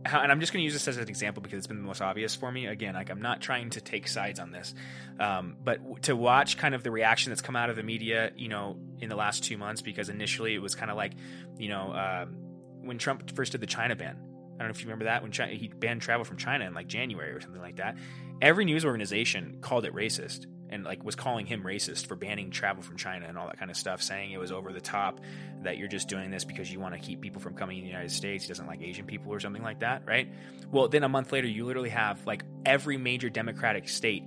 how, 0.04 0.20
and 0.22 0.30
I'm 0.30 0.40
just 0.40 0.52
going 0.52 0.62
to 0.62 0.64
use 0.64 0.72
this 0.72 0.88
as 0.88 0.96
an 0.96 1.08
example 1.08 1.42
because 1.42 1.58
it's 1.58 1.66
been 1.66 1.78
the 1.78 1.86
most 1.86 2.00
obvious 2.00 2.34
for 2.34 2.50
me. 2.50 2.66
Again, 2.66 2.94
like 2.94 3.10
I'm 3.10 3.22
not 3.22 3.40
trying 3.40 3.70
to 3.70 3.80
take 3.80 4.08
sides 4.08 4.40
on 4.40 4.50
this, 4.50 4.74
um, 5.20 5.56
but 5.62 6.02
to 6.04 6.16
watch 6.16 6.56
kind 6.56 6.74
of 6.74 6.82
the 6.82 6.90
reaction 6.90 7.30
that's 7.30 7.42
come 7.42 7.56
out 7.56 7.70
of 7.70 7.76
the 7.76 7.82
media, 7.82 8.32
you 8.36 8.48
know, 8.48 8.76
in 9.00 9.08
the 9.08 9.16
last 9.16 9.44
two 9.44 9.56
months, 9.56 9.82
because 9.82 10.08
initially 10.08 10.54
it 10.54 10.62
was 10.62 10.74
kind 10.74 10.90
of 10.90 10.96
like, 10.96 11.12
you 11.58 11.68
know, 11.68 11.92
um, 11.92 12.36
when 12.82 12.98
Trump 12.98 13.34
first 13.34 13.52
did 13.52 13.60
the 13.60 13.66
China 13.66 13.96
ban. 13.96 14.18
I 14.54 14.58
don't 14.58 14.68
know 14.68 14.70
if 14.70 14.80
you 14.80 14.86
remember 14.86 15.06
that 15.06 15.22
when 15.22 15.32
China, 15.32 15.52
he 15.54 15.68
banned 15.68 16.02
travel 16.02 16.24
from 16.24 16.36
China 16.36 16.64
in 16.66 16.74
like 16.74 16.86
January 16.86 17.32
or 17.32 17.40
something 17.40 17.60
like 17.60 17.76
that. 17.76 17.96
Every 18.40 18.64
news 18.64 18.84
organization 18.84 19.58
called 19.60 19.84
it 19.84 19.94
racist 19.94 20.46
and 20.68 20.84
like 20.84 21.04
was 21.04 21.14
calling 21.14 21.46
him 21.46 21.62
racist 21.62 22.06
for 22.06 22.16
banning 22.16 22.50
travel 22.50 22.82
from 22.82 22.96
China 22.96 23.26
and 23.28 23.36
all 23.36 23.46
that 23.46 23.58
kind 23.58 23.70
of 23.70 23.76
stuff, 23.76 24.02
saying 24.02 24.32
it 24.32 24.38
was 24.38 24.50
over 24.50 24.72
the 24.72 24.80
top, 24.80 25.20
that 25.62 25.76
you're 25.76 25.88
just 25.88 26.08
doing 26.08 26.30
this 26.30 26.44
because 26.44 26.72
you 26.72 26.80
want 26.80 26.94
to 26.94 27.00
keep 27.00 27.20
people 27.20 27.40
from 27.40 27.54
coming 27.54 27.76
in 27.76 27.84
the 27.84 27.90
United 27.90 28.10
States. 28.10 28.44
He 28.44 28.48
doesn't 28.48 28.66
like 28.66 28.82
Asian 28.82 29.04
people 29.04 29.32
or 29.32 29.38
something 29.38 29.62
like 29.62 29.80
that, 29.80 30.02
right? 30.06 30.32
Well, 30.70 30.88
then 30.88 31.04
a 31.04 31.08
month 31.08 31.30
later, 31.30 31.46
you 31.46 31.66
literally 31.66 31.90
have 31.90 32.26
like 32.26 32.42
every 32.64 32.96
major 32.96 33.28
Democratic 33.28 33.88
state 33.88 34.24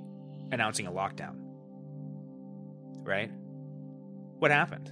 announcing 0.52 0.86
a 0.86 0.92
lockdown, 0.92 1.36
right? 3.04 3.32
What 4.38 4.52
happened? 4.52 4.92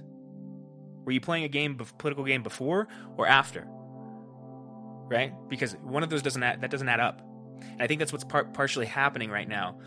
Were 1.04 1.12
you 1.12 1.20
playing 1.20 1.44
a 1.44 1.48
game, 1.48 1.76
of 1.80 1.96
political 1.98 2.24
game 2.24 2.42
before 2.42 2.88
or 3.16 3.26
after? 3.26 3.66
Right? 5.08 5.32
Because 5.48 5.74
one 5.82 6.02
of 6.02 6.10
those 6.10 6.22
doesn't 6.22 6.42
add, 6.42 6.62
that 6.62 6.70
doesn't 6.70 6.88
add 6.88 7.00
up. 7.00 7.20
And 7.60 7.82
I 7.82 7.86
think 7.86 7.98
that's 7.98 8.12
what's 8.12 8.24
par- 8.24 8.44
partially 8.44 8.86
happening 8.86 9.30
right 9.30 9.48
now 9.48 9.78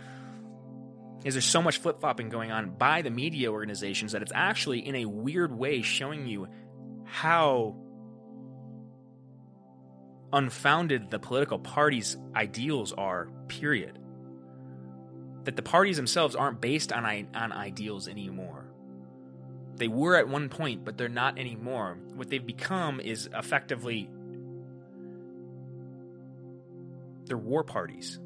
is 1.26 1.34
there's 1.34 1.46
so 1.46 1.62
much 1.62 1.80
flip 1.80 2.00
flopping 2.00 2.30
going 2.30 2.52
on 2.52 2.70
by 2.70 3.02
the 3.02 3.10
media 3.10 3.52
organizations 3.52 4.12
that 4.12 4.22
it's 4.22 4.32
actually 4.34 4.86
in 4.86 4.96
a 4.96 5.06
weird 5.06 5.52
way 5.52 5.82
showing 5.82 6.28
you 6.28 6.48
how 7.06 7.76
unfounded 10.32 11.10
the 11.10 11.20
political 11.20 11.60
parties' 11.60 12.18
ideals 12.36 12.94
are, 12.94 13.30
period. 13.48 13.98
That 15.46 15.56
the 15.56 15.62
parties 15.62 15.98
themselves 15.98 16.36
aren't 16.36 16.62
based 16.62 16.92
on, 16.92 17.06
on 17.34 17.52
ideals 17.52 18.08
anymore. 18.08 18.66
They 19.76 19.88
were 19.88 20.18
at 20.18 20.28
one 20.28 20.50
point, 20.50 20.84
but 20.84 20.98
they're 20.98 21.08
not 21.08 21.38
anymore. 21.38 21.98
What 22.16 22.30
they've 22.30 22.46
become 22.46 23.00
is 23.00 23.30
effectively 23.34 24.10
they're 27.28 27.38
war 27.38 27.64
parties 27.64 28.20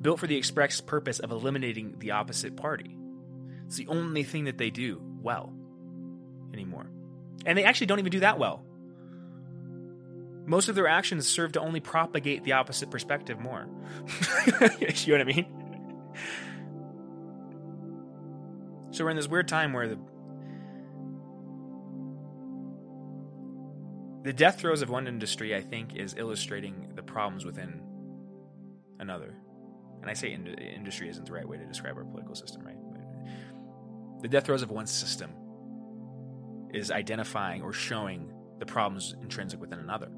built 0.00 0.20
for 0.20 0.26
the 0.26 0.36
express 0.36 0.80
purpose 0.80 1.18
of 1.18 1.30
eliminating 1.30 1.96
the 1.98 2.12
opposite 2.12 2.56
party. 2.56 2.96
It's 3.66 3.76
the 3.76 3.88
only 3.88 4.22
thing 4.22 4.44
that 4.44 4.58
they 4.58 4.70
do 4.70 5.00
well 5.20 5.52
anymore. 6.52 6.90
And 7.44 7.56
they 7.58 7.64
actually 7.64 7.88
don't 7.88 7.98
even 7.98 8.12
do 8.12 8.20
that 8.20 8.38
well. 8.38 8.64
Most 10.46 10.68
of 10.68 10.74
their 10.74 10.88
actions 10.88 11.26
serve 11.26 11.52
to 11.52 11.60
only 11.60 11.80
propagate 11.80 12.44
the 12.44 12.52
opposite 12.52 12.90
perspective 12.90 13.38
more. 13.38 13.66
you 14.80 15.14
know 15.14 15.18
what 15.18 15.20
I 15.20 15.24
mean? 15.24 15.46
So 18.90 19.04
we're 19.04 19.10
in 19.10 19.16
this 19.16 19.28
weird 19.28 19.46
time 19.46 19.74
where 19.74 19.88
the 19.88 19.98
the 24.28 24.32
death 24.34 24.60
throes 24.60 24.82
of 24.82 24.90
one 24.90 25.06
industry, 25.08 25.56
I 25.56 25.62
think, 25.62 25.96
is 25.96 26.14
illustrating 26.18 26.92
the 26.94 27.02
problems 27.02 27.44
within 27.46 27.80
another 29.00 29.34
and 30.00 30.10
I 30.10 30.14
say 30.14 30.32
in- 30.32 30.46
industry 30.46 31.08
isn't 31.08 31.26
the 31.26 31.32
right 31.32 31.46
way 31.46 31.58
to 31.58 31.66
describe 31.66 31.96
our 31.96 32.04
political 32.04 32.34
system, 32.34 32.62
right? 32.62 32.76
The 34.22 34.28
death 34.28 34.46
throes 34.46 34.62
of 34.62 34.70
one 34.70 34.86
system 34.86 35.30
is 36.72 36.90
identifying 36.90 37.62
or 37.62 37.72
showing 37.72 38.32
the 38.58 38.66
problems 38.66 39.14
intrinsic 39.22 39.60
within 39.60 39.78
another. 39.78 40.08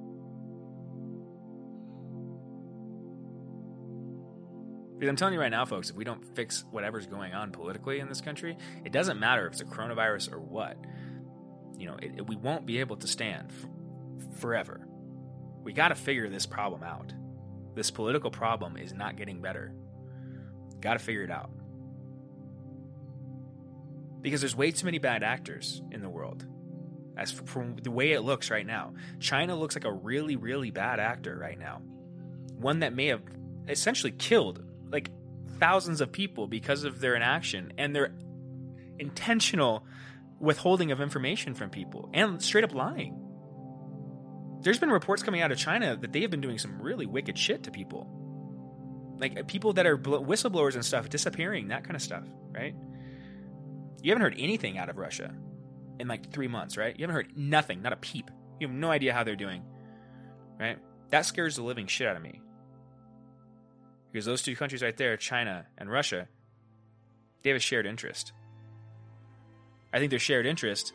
Because 4.99 5.09
I'm 5.09 5.17
telling 5.17 5.35
you 5.35 5.41
right 5.41 5.51
now, 5.51 5.65
folks, 5.65 5.91
if 5.91 5.97
we 5.97 6.05
don't 6.05 6.25
fix 6.37 6.65
whatever's 6.71 7.07
going 7.07 7.33
on 7.33 7.53
politically 7.53 8.01
in 8.01 8.09
this 8.09 8.21
country, 8.21 8.57
it 8.85 8.93
doesn't 8.93 9.19
matter 9.19 9.47
if 9.47 9.55
it's 9.55 9.63
a 9.63 9.65
coronavirus 9.65 10.33
or 10.33 10.41
what. 10.41 10.77
You 11.79 11.87
know, 11.87 11.97
it, 12.03 12.13
it, 12.19 12.27
we 12.27 12.37
won't 12.37 12.67
be 12.67 12.81
able 12.81 12.97
to 12.99 13.07
stand 13.07 13.51
forever. 14.37 14.87
We 15.63 15.73
got 15.73 15.89
to 15.89 15.95
figure 15.95 16.29
this 16.29 16.47
problem 16.47 16.83
out. 16.83 17.13
This 17.75 17.91
political 17.91 18.31
problem 18.31 18.77
is 18.77 18.93
not 18.93 19.17
getting 19.17 19.41
better. 19.41 19.73
Got 20.81 20.95
to 20.95 20.99
figure 20.99 21.23
it 21.23 21.31
out. 21.31 21.51
Because 24.21 24.41
there's 24.41 24.57
way 24.57 24.71
too 24.71 24.87
many 24.87 24.99
bad 24.99 25.23
actors 25.23 25.83
in 25.91 26.03
the 26.03 26.09
world. 26.09 26.45
As 27.17 27.33
from 27.33 27.77
the 27.77 27.91
way 27.91 28.13
it 28.13 28.21
looks 28.21 28.51
right 28.51 28.67
now, 28.67 28.95
China 29.19 29.55
looks 29.55 29.75
like 29.75 29.85
a 29.85 29.93
really, 29.93 30.37
really 30.37 30.71
bad 30.71 31.01
actor 31.01 31.37
right 31.37 31.59
now. 31.59 31.83
One 32.57 32.81
that 32.81 32.95
may 32.95 33.07
have 33.07 33.23
essentially 33.69 34.13
killed 34.13 34.65
like 34.91 35.11
thousands 35.59 36.01
of 36.01 36.13
people 36.13 36.47
because 36.47 36.85
of 36.85 37.01
their 37.01 37.15
inaction 37.15 37.73
and 37.79 37.95
their 37.95 38.13
intentional 38.99 39.85
withholding 40.39 40.91
of 40.91 41.01
information 41.01 41.55
from 41.55 41.71
people 41.71 42.11
and 42.15 42.43
straight 42.43 42.65
up 42.65 42.75
lying. 42.75 43.30
There's 44.63 44.79
been 44.79 44.91
reports 44.91 45.23
coming 45.23 45.41
out 45.41 45.53
of 45.53 45.59
China 45.59 45.97
that 45.97 46.13
they 46.13 46.21
have 46.21 46.31
been 46.31 46.41
doing 46.41 46.59
some 46.59 46.81
really 46.81 47.07
wicked 47.07 47.39
shit 47.39 47.63
to 47.63 47.71
people. 47.71 48.07
Like 49.19 49.39
uh, 49.39 49.43
people 49.47 49.73
that 49.75 49.87
are 49.87 49.97
whistleblowers 49.97 50.75
and 50.75 50.85
stuff 50.85 51.09
disappearing, 51.09 51.69
that 51.69 51.85
kind 51.85 51.97
of 51.97 52.03
stuff, 52.03 52.25
right? 52.53 52.75
You 54.03 54.11
haven't 54.11 54.23
heard 54.23 54.37
anything 54.39 54.79
out 54.79 54.89
of 54.89 54.97
Russia 54.97 55.35
in 55.99 56.09
like 56.09 56.33
three 56.33 56.49
months, 56.49 56.77
right? 56.77 56.99
You 56.99 57.03
haven't 57.05 57.15
heard 57.15 57.37
nothing, 57.37 57.83
not 57.83 57.93
a 57.93 57.97
peep. 57.97 58.31
You 58.59 58.67
have 58.67 58.77
no 58.77 58.91
idea 58.91 59.13
how 59.13 59.25
they're 59.25 59.37
doing, 59.37 59.63
right? 60.59 60.79
That 61.11 61.27
scares 61.27 61.57
the 61.57 61.63
living 61.63 61.87
shit 61.87 62.07
out 62.07 62.17
of 62.17 62.23
me. 62.23 62.41
Because 64.13 64.27
those 64.27 64.43
two 64.43 64.57
countries 64.57 64.83
right 64.83 64.97
there, 64.97 65.17
China 65.17 65.67
and 65.79 65.91
Russia, 65.91 66.29
they 67.43 67.51
have 67.51 67.57
a 67.57 67.61
shared 67.61 67.87
interest. 67.87 68.33
I 69.93 69.99
think 69.99 70.11
their 70.11 70.19
shared 70.19 70.47
interest 70.47 70.93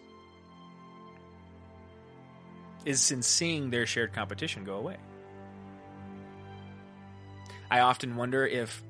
is 2.85 3.11
in 3.11 3.21
seeing 3.21 3.69
their 3.69 3.85
shared 3.85 4.13
competition 4.13 4.63
go 4.63 4.75
away. 4.75 4.97
I 7.69 7.79
often 7.79 8.15
wonder 8.15 8.45
if 8.45 8.83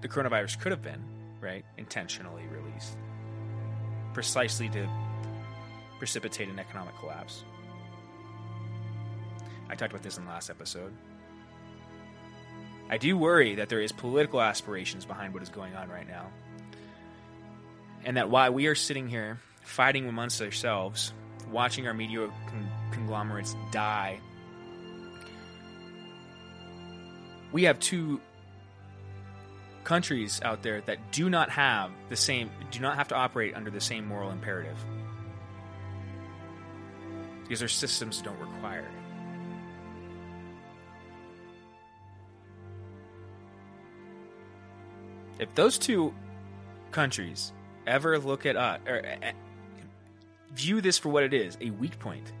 the 0.00 0.08
coronavirus 0.08 0.60
could 0.60 0.72
have 0.72 0.82
been, 0.82 1.02
right, 1.40 1.64
intentionally 1.78 2.42
released 2.52 2.96
precisely 4.12 4.68
to 4.70 4.88
precipitate 5.98 6.48
an 6.48 6.58
economic 6.58 6.96
collapse. 6.98 7.44
I 9.68 9.74
talked 9.74 9.92
about 9.92 10.02
this 10.02 10.18
in 10.18 10.24
the 10.24 10.30
last 10.30 10.50
episode. 10.50 10.92
I 12.90 12.98
do 12.98 13.16
worry 13.16 13.54
that 13.54 13.68
there 13.68 13.80
is 13.80 13.90
political 13.90 14.40
aspirations 14.42 15.04
behind 15.04 15.32
what 15.32 15.42
is 15.42 15.48
going 15.48 15.74
on 15.74 15.88
right 15.88 16.06
now. 16.06 16.26
And 18.04 18.16
that 18.16 18.28
while 18.28 18.52
we 18.52 18.66
are 18.66 18.74
sitting 18.74 19.08
here 19.08 19.38
fighting 19.62 20.08
amongst 20.08 20.42
ourselves, 20.42 21.12
watching 21.52 21.86
our 21.86 21.94
media 21.94 22.28
con- 22.48 22.68
conglomerates 22.90 23.54
die, 23.70 24.18
we 27.52 27.64
have 27.64 27.78
two 27.78 28.20
countries 29.84 30.40
out 30.42 30.62
there 30.62 30.80
that 30.82 30.98
do 31.12 31.28
not 31.28 31.50
have 31.50 31.90
the 32.08 32.16
same 32.16 32.50
do 32.70 32.80
not 32.80 32.96
have 32.96 33.08
to 33.08 33.14
operate 33.14 33.54
under 33.54 33.70
the 33.70 33.80
same 33.80 34.06
moral 34.06 34.30
imperative. 34.30 34.76
Because 37.42 37.58
their 37.58 37.68
systems 37.68 38.22
don't 38.22 38.38
require 38.38 38.80
it. 38.80 39.02
If 45.42 45.54
those 45.54 45.76
two 45.76 46.14
countries 46.92 47.52
ever 47.86 48.18
look 48.18 48.46
at 48.46 48.56
us 48.56 48.80
or 48.86 49.04
uh, 49.04 49.32
view 50.52 50.80
this 50.80 50.98
for 50.98 51.08
what 51.08 51.22
it 51.22 51.32
is 51.32 51.56
a 51.60 51.70
weak 51.70 51.98
point 51.98 52.32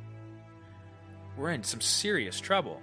we're 1.36 1.50
in 1.50 1.62
some 1.62 1.80
serious 1.80 2.40
trouble 2.40 2.80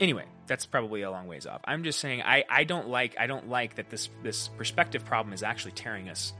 anyway 0.00 0.24
that's 0.46 0.66
probably 0.66 1.02
a 1.02 1.10
long 1.10 1.26
ways 1.26 1.46
off. 1.46 1.60
I'm 1.64 1.84
just 1.84 1.98
saying 1.98 2.22
I, 2.22 2.44
I 2.48 2.64
don't 2.64 2.88
like 2.88 3.16
I 3.18 3.26
don't 3.26 3.48
like 3.48 3.76
that 3.76 3.90
this 3.90 4.08
this 4.22 4.48
perspective 4.48 5.04
problem 5.04 5.32
is 5.32 5.42
actually 5.42 5.72
tearing 5.72 6.08
us 6.08 6.32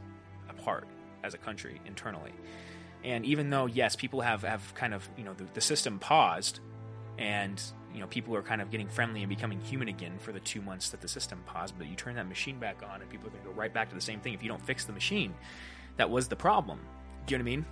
apart 0.48 0.86
as 1.22 1.34
a 1.34 1.38
country 1.38 1.80
internally. 1.86 2.32
And 3.04 3.24
even 3.24 3.50
though 3.50 3.66
yes, 3.66 3.96
people 3.96 4.20
have 4.20 4.42
have 4.42 4.74
kind 4.74 4.92
of 4.94 5.08
you 5.16 5.24
know 5.24 5.34
the, 5.34 5.44
the 5.54 5.60
system 5.60 5.98
paused, 5.98 6.60
and 7.18 7.62
you 7.94 8.00
know 8.00 8.06
people 8.06 8.34
are 8.34 8.42
kind 8.42 8.60
of 8.60 8.70
getting 8.70 8.88
friendly 8.88 9.22
and 9.22 9.28
becoming 9.28 9.60
human 9.60 9.88
again 9.88 10.18
for 10.18 10.32
the 10.32 10.40
two 10.40 10.60
months 10.62 10.90
that 10.90 11.00
the 11.00 11.08
system 11.08 11.42
paused. 11.46 11.74
But 11.76 11.88
you 11.88 11.96
turn 11.96 12.14
that 12.16 12.28
machine 12.28 12.58
back 12.58 12.82
on, 12.88 13.00
and 13.00 13.10
people 13.10 13.28
are 13.28 13.30
going 13.30 13.42
to 13.42 13.50
go 13.50 13.54
right 13.54 13.72
back 13.72 13.88
to 13.90 13.94
the 13.94 14.00
same 14.00 14.20
thing 14.20 14.34
if 14.34 14.42
you 14.42 14.48
don't 14.48 14.64
fix 14.64 14.84
the 14.84 14.92
machine. 14.92 15.34
That 15.96 16.10
was 16.10 16.28
the 16.28 16.36
problem. 16.36 16.80
Do 17.26 17.34
you 17.34 17.38
know 17.38 17.44
what 17.44 17.48
I 17.48 17.56
mean? 17.56 17.66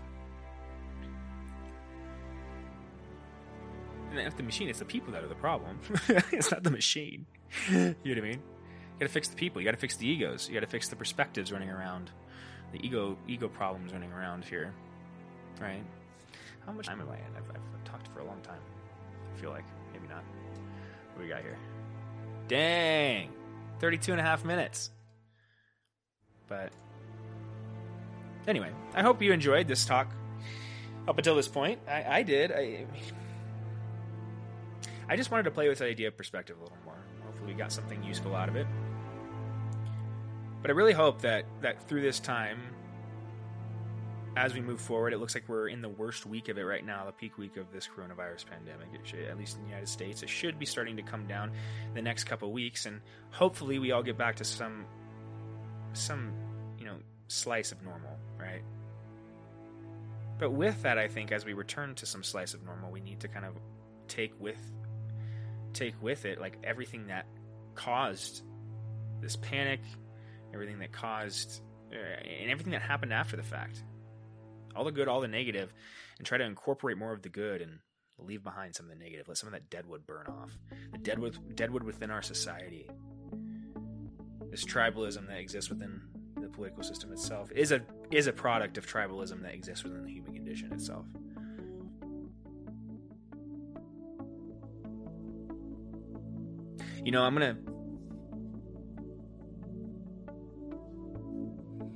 And 4.10 4.20
if 4.20 4.36
the 4.36 4.42
machine, 4.42 4.68
it's 4.68 4.80
the 4.80 4.84
people 4.84 5.12
that 5.12 5.22
are 5.22 5.28
the 5.28 5.34
problem. 5.36 5.78
it's 6.32 6.50
not 6.50 6.62
the 6.62 6.70
machine. 6.70 7.26
you 7.68 7.78
know 7.78 7.94
what 8.04 8.18
I 8.18 8.20
mean? 8.20 8.32
You 8.32 9.06
gotta 9.06 9.12
fix 9.12 9.28
the 9.28 9.36
people. 9.36 9.60
You 9.60 9.64
gotta 9.64 9.76
fix 9.76 9.96
the 9.96 10.06
egos. 10.08 10.48
You 10.48 10.54
gotta 10.54 10.66
fix 10.66 10.88
the 10.88 10.96
perspectives 10.96 11.52
running 11.52 11.70
around. 11.70 12.10
The 12.72 12.84
ego 12.84 13.16
ego 13.26 13.48
problems 13.48 13.92
running 13.92 14.12
around 14.12 14.44
here. 14.44 14.74
Right? 15.60 15.82
How 16.66 16.72
much 16.72 16.86
time 16.86 17.00
am 17.00 17.08
I 17.08 17.16
in? 17.16 17.36
I've, 17.36 17.48
I've 17.50 17.84
talked 17.84 18.08
for 18.08 18.20
a 18.20 18.24
long 18.24 18.40
time. 18.42 18.60
I 19.34 19.40
feel 19.40 19.50
like. 19.50 19.64
Not. 20.10 20.24
What 21.14 21.22
we 21.22 21.28
got 21.28 21.42
here? 21.42 21.58
Dang! 22.48 23.30
32 23.78 24.12
and 24.12 24.20
a 24.20 24.24
half 24.24 24.44
minutes. 24.44 24.90
But 26.48 26.72
anyway, 28.46 28.70
I 28.94 29.02
hope 29.02 29.22
you 29.22 29.32
enjoyed 29.32 29.68
this 29.68 29.84
talk 29.84 30.12
up 31.08 31.16
until 31.16 31.36
this 31.36 31.48
point. 31.48 31.80
I, 31.88 32.18
I 32.18 32.22
did. 32.22 32.52
I, 32.52 32.86
I 35.08 35.16
just 35.16 35.30
wanted 35.30 35.44
to 35.44 35.50
play 35.50 35.68
with 35.68 35.78
the 35.78 35.86
idea 35.86 36.08
of 36.08 36.16
perspective 36.16 36.56
a 36.58 36.62
little 36.62 36.78
more. 36.84 36.98
Hopefully, 37.24 37.52
we 37.52 37.58
got 37.58 37.72
something 37.72 38.02
useful 38.02 38.34
out 38.34 38.48
of 38.48 38.56
it. 38.56 38.66
But 40.60 40.70
I 40.70 40.74
really 40.74 40.92
hope 40.92 41.22
that 41.22 41.46
that 41.62 41.88
through 41.88 42.02
this 42.02 42.20
time, 42.20 42.60
as 44.40 44.54
we 44.54 44.60
move 44.62 44.80
forward, 44.80 45.12
it 45.12 45.18
looks 45.18 45.34
like 45.34 45.46
we're 45.48 45.68
in 45.68 45.82
the 45.82 45.88
worst 45.88 46.24
week 46.24 46.48
of 46.48 46.56
it 46.56 46.62
right 46.62 46.84
now, 46.84 47.04
the 47.04 47.12
peak 47.12 47.36
week 47.36 47.58
of 47.58 47.70
this 47.72 47.86
coronavirus 47.86 48.46
pandemic. 48.46 48.88
Should, 49.04 49.20
at 49.20 49.36
least 49.36 49.56
in 49.56 49.62
the 49.62 49.68
United 49.68 49.88
States, 49.88 50.22
it 50.22 50.30
should 50.30 50.58
be 50.58 50.64
starting 50.64 50.96
to 50.96 51.02
come 51.02 51.26
down 51.26 51.52
the 51.92 52.00
next 52.00 52.24
couple 52.24 52.50
weeks, 52.50 52.86
and 52.86 53.02
hopefully, 53.32 53.78
we 53.78 53.92
all 53.92 54.02
get 54.02 54.16
back 54.16 54.36
to 54.36 54.44
some 54.44 54.86
some 55.92 56.32
you 56.78 56.86
know 56.86 56.96
slice 57.28 57.70
of 57.70 57.82
normal, 57.82 58.18
right? 58.38 58.62
But 60.38 60.52
with 60.52 60.82
that, 60.82 60.96
I 60.96 61.06
think 61.06 61.32
as 61.32 61.44
we 61.44 61.52
return 61.52 61.94
to 61.96 62.06
some 62.06 62.22
slice 62.22 62.54
of 62.54 62.64
normal, 62.64 62.90
we 62.90 63.00
need 63.00 63.20
to 63.20 63.28
kind 63.28 63.44
of 63.44 63.54
take 64.08 64.32
with 64.40 64.58
take 65.74 66.00
with 66.02 66.24
it 66.24 66.40
like 66.40 66.56
everything 66.64 67.08
that 67.08 67.26
caused 67.74 68.42
this 69.20 69.36
panic, 69.36 69.80
everything 70.54 70.78
that 70.78 70.92
caused, 70.92 71.60
uh, 71.92 71.96
and 71.96 72.50
everything 72.50 72.72
that 72.72 72.80
happened 72.80 73.12
after 73.12 73.36
the 73.36 73.42
fact. 73.42 73.82
All 74.74 74.84
the 74.84 74.92
good, 74.92 75.08
all 75.08 75.20
the 75.20 75.28
negative, 75.28 75.72
and 76.18 76.26
try 76.26 76.38
to 76.38 76.44
incorporate 76.44 76.98
more 76.98 77.12
of 77.12 77.22
the 77.22 77.28
good 77.28 77.60
and 77.60 77.78
leave 78.18 78.42
behind 78.42 78.74
some 78.74 78.86
of 78.86 78.96
the 78.96 79.02
negative. 79.02 79.28
Let 79.28 79.38
some 79.38 79.48
of 79.48 79.52
that 79.52 79.70
deadwood 79.70 80.06
burn 80.06 80.26
off. 80.26 80.56
The 80.92 80.98
deadwood, 80.98 81.56
deadwood 81.56 81.82
within 81.82 82.10
our 82.10 82.22
society. 82.22 82.88
This 84.50 84.64
tribalism 84.64 85.28
that 85.28 85.38
exists 85.38 85.70
within 85.70 86.00
the 86.40 86.48
political 86.48 86.82
system 86.82 87.12
itself 87.12 87.50
is 87.52 87.72
a 87.72 87.82
is 88.10 88.26
a 88.26 88.32
product 88.32 88.78
of 88.78 88.86
tribalism 88.86 89.42
that 89.42 89.54
exists 89.54 89.84
within 89.84 90.02
the 90.02 90.10
human 90.10 90.34
condition 90.34 90.72
itself. 90.72 91.06
You 97.04 97.12
know, 97.12 97.22
I'm 97.22 97.34
gonna. 97.34 97.56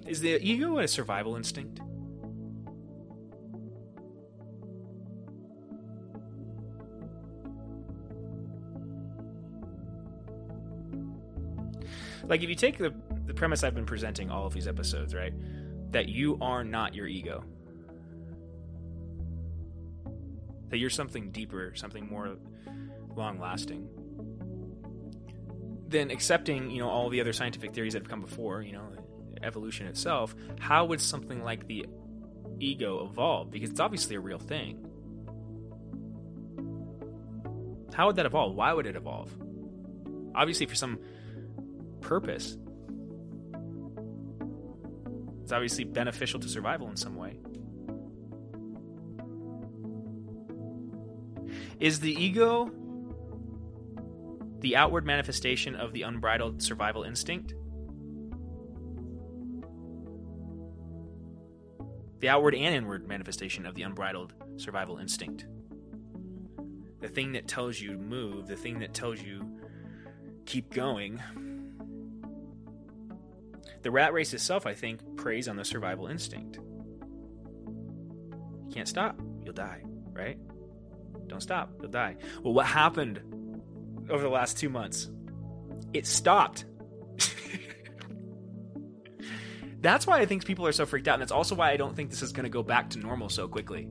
Is 0.07 0.21
the 0.21 0.39
ego 0.41 0.79
a 0.79 0.89
survival 0.89 1.37
instinct? 1.37 1.81
Like, 12.27 12.43
if 12.43 12.49
you 12.49 12.55
take 12.55 12.79
the, 12.79 12.95
the 13.27 13.35
premise 13.35 13.63
I've 13.63 13.75
been 13.75 13.87
presenting 13.87 14.31
all 14.31 14.47
of 14.47 14.55
these 14.55 14.67
episodes, 14.67 15.15
right? 15.15 15.33
That 15.93 16.09
you 16.09 16.39
are 16.41 16.65
not 16.65 16.95
your 16.95 17.07
ego. 17.07 17.45
That 20.71 20.79
you're 20.79 20.91
something 20.91 21.31
deeper, 21.31 21.73
something 21.75 22.09
more 22.09 22.37
long 23.15 23.39
lasting 23.39 23.89
then 25.95 26.11
accepting 26.11 26.71
you 26.71 26.81
know 26.81 26.89
all 26.89 27.09
the 27.09 27.21
other 27.21 27.33
scientific 27.33 27.73
theories 27.73 27.93
that 27.93 28.03
have 28.03 28.09
come 28.09 28.21
before 28.21 28.63
you 28.63 28.73
know 28.73 28.89
evolution 29.43 29.87
itself 29.87 30.35
how 30.59 30.85
would 30.85 31.01
something 31.01 31.43
like 31.43 31.67
the 31.67 31.87
ego 32.59 33.07
evolve 33.09 33.51
because 33.51 33.71
it's 33.71 33.81
obviously 33.81 34.17
a 34.17 34.21
real 34.21 34.39
thing 34.39 34.85
how 37.95 38.07
would 38.07 38.17
that 38.17 38.27
evolve 38.27 38.55
why 38.55 38.73
would 38.73 38.87
it 38.87 38.97
evolve 38.97 39.31
obviously 40.35 40.67
for 40.67 40.75
some 40.75 40.99
purpose 42.05 42.57
it's 45.43 45.53
obviously 45.53 45.85
beneficial 45.85 46.39
to 46.39 46.49
survival 46.49 46.89
in 46.89 46.97
some 46.97 47.17
way 47.17 47.37
is 51.81 52.01
the 52.01 52.13
ego 52.13 52.71
the 54.65 54.77
outward 54.77 55.05
manifestation 55.05 55.77
of 55.77 55.93
the 55.93 56.01
unbridled 56.01 56.63
survival 56.63 57.03
instinct? 57.03 57.53
The 62.21 62.31
outward 62.31 62.55
and 62.55 62.75
inward 62.75 63.07
manifestation 63.07 63.67
of 63.67 63.75
the 63.75 63.83
unbridled 63.83 64.33
survival 64.57 64.97
instinct. 64.97 65.45
The 67.03 67.09
thing 67.09 67.33
that 67.33 67.47
tells 67.47 67.79
you 67.79 67.99
move, 67.99 68.47
the 68.47 68.57
thing 68.57 68.79
that 68.79 68.95
tells 68.95 69.21
you 69.21 69.47
keep 70.47 70.73
going, 70.73 71.23
The 73.85 73.91
rat 73.91 74.15
race 74.15 74.33
itself, 74.33 74.67
I 74.67 74.73
think, 74.73 75.01
preys 75.17 75.47
on 75.47 75.57
the 75.57 75.65
survival 75.65 76.07
instinct. 76.07 76.59
You 78.67 78.73
can't 78.73 78.89
stop, 78.89 79.21
you'll 79.45 79.53
die, 79.53 79.83
right? 80.11 80.39
Don't 81.27 81.43
stop, 81.43 81.71
you'll 81.83 81.91
die. 81.91 82.17
Well, 82.43 82.55
what 82.55 82.65
happened 82.65 83.21
over 84.09 84.23
the 84.23 84.31
last 84.31 84.59
two 84.59 84.71
months? 84.71 85.11
It 85.93 86.07
stopped. 86.07 86.65
That's 89.83 90.07
why 90.07 90.19
I 90.19 90.25
think 90.25 90.47
people 90.47 90.67
are 90.67 90.73
so 90.73 90.87
freaked 90.87 91.07
out, 91.07 91.15
and 91.15 91.21
that's 91.21 91.31
also 91.31 91.55
why 91.55 91.71
I 91.71 91.77
don't 91.77 91.95
think 91.95 92.09
this 92.09 92.23
is 92.23 92.33
going 92.33 92.45
to 92.45 92.51
go 92.51 92.63
back 92.63 92.89
to 92.91 92.99
normal 92.99 93.29
so 93.29 93.47
quickly. 93.47 93.87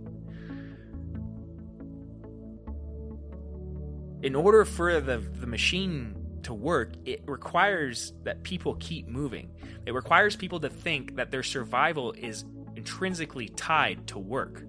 In 4.24 4.34
order 4.34 4.66
for 4.66 5.00
the, 5.00 5.20
the 5.20 5.46
machine 5.46 6.23
to 6.44 6.54
work, 6.54 6.94
it 7.06 7.24
requires 7.26 8.14
that 8.24 8.44
people 8.44 8.76
keep 8.76 9.08
moving. 9.08 9.50
It 9.86 9.94
requires 9.94 10.36
people 10.36 10.60
to 10.62 10.70
think 10.70 11.16
that 11.16 11.32
their 11.32 11.44
survival 11.44 12.14
is 12.14 12.46
intrinsically 12.76 13.50
tied 13.50 14.08
to 14.08 14.20
work. 14.20 14.64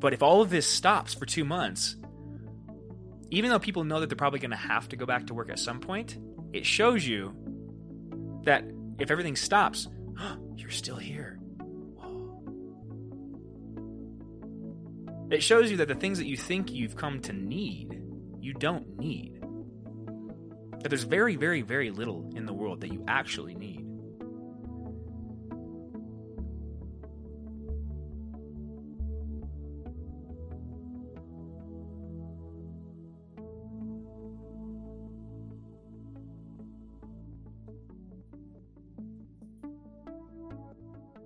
But 0.00 0.14
if 0.14 0.22
all 0.22 0.40
of 0.40 0.50
this 0.50 0.66
stops 0.66 1.12
for 1.12 1.26
two 1.26 1.44
months, 1.44 1.96
even 3.30 3.50
though 3.50 3.58
people 3.58 3.84
know 3.84 4.00
that 4.00 4.08
they're 4.08 4.16
probably 4.16 4.40
going 4.40 4.50
to 4.50 4.56
have 4.56 4.88
to 4.88 4.96
go 4.96 5.06
back 5.06 5.26
to 5.26 5.34
work 5.34 5.50
at 5.50 5.58
some 5.58 5.80
point, 5.80 6.18
it 6.52 6.64
shows 6.66 7.06
you 7.06 7.34
that 8.44 8.64
if 8.98 9.10
everything 9.10 9.36
stops, 9.36 9.88
you're 10.56 10.70
still 10.70 10.96
here. 10.96 11.38
Whoa. 11.96 12.40
It 15.30 15.42
shows 15.42 15.70
you 15.70 15.76
that 15.78 15.88
the 15.88 15.94
things 15.94 16.18
that 16.18 16.26
you 16.26 16.36
think 16.36 16.72
you've 16.72 16.96
come 16.96 17.20
to 17.20 17.32
need, 17.32 17.99
you 18.40 18.54
don't 18.54 18.98
need. 18.98 19.40
That 20.82 20.88
there's 20.88 21.04
very, 21.04 21.36
very, 21.36 21.62
very 21.62 21.90
little 21.90 22.30
in 22.34 22.46
the 22.46 22.54
world 22.54 22.80
that 22.80 22.92
you 22.92 23.04
actually 23.06 23.54
need. 23.54 23.86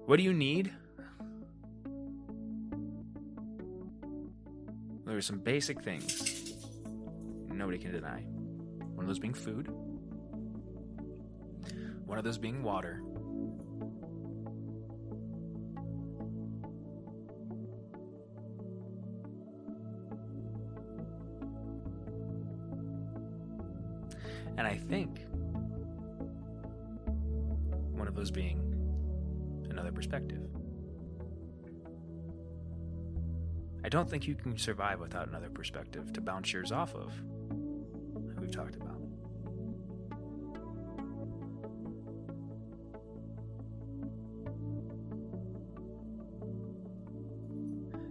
What 0.06 0.18
do 0.18 0.22
you 0.22 0.34
need? 0.34 0.72
There 5.06 5.16
are 5.16 5.22
some 5.22 5.38
basic 5.38 5.82
things 5.82 6.53
nobody 7.74 7.82
can 7.82 7.92
deny. 7.92 8.20
One 8.94 9.04
of 9.04 9.08
those 9.08 9.18
being 9.18 9.34
food, 9.34 9.68
one 12.06 12.18
of 12.18 12.24
those 12.24 12.38
being 12.38 12.62
water. 12.62 13.02
And 24.56 24.68
I 24.68 24.76
think 24.76 25.18
one 27.90 28.06
of 28.06 28.14
those 28.14 28.30
being 28.30 28.60
another 29.68 29.90
perspective. 29.90 30.38
I 33.82 33.88
don't 33.88 34.08
think 34.08 34.28
you 34.28 34.34
can 34.34 34.56
survive 34.56 35.00
without 35.00 35.28
another 35.28 35.50
perspective 35.50 36.12
to 36.12 36.20
bounce 36.20 36.52
yours 36.52 36.72
off 36.72 36.94
of, 36.94 37.12
talked 38.54 38.76
about. 38.76 39.00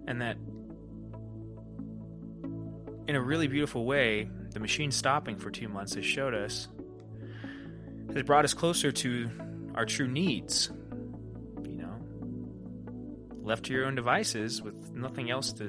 And 0.06 0.22
that, 0.22 0.38
in 3.08 3.16
a 3.16 3.22
really 3.22 3.48
beautiful 3.48 3.86
way, 3.86 4.30
the 4.52 4.60
machine 4.60 4.91
stopping 4.91 5.38
for 5.38 5.50
two 5.50 5.70
months 5.70 5.96
has 5.96 6.06
showed 6.06 6.34
us, 6.34 6.68
has 8.14 8.24
brought 8.24 8.46
us 8.46 8.54
closer 8.54 8.91
to 8.91 9.30
our 9.74 9.86
true 9.86 10.08
needs 10.08 10.70
You 11.66 11.78
know, 11.78 11.96
left 13.41 13.66
to 13.66 13.74
your 13.74 13.86
own 13.86 13.96
devices 13.96 14.62
with 14.62 14.91
nothing 14.91 15.32
else 15.32 15.54
to 15.54 15.68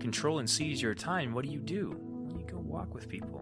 control 0.00 0.38
and 0.38 0.48
seize 0.48 0.80
your 0.80 0.94
time, 0.94 1.34
what 1.34 1.44
do 1.44 1.50
you 1.50 1.60
do? 1.60 1.96
You 2.38 2.44
go 2.50 2.58
walk 2.58 2.94
with 2.94 3.08
people. 3.08 3.41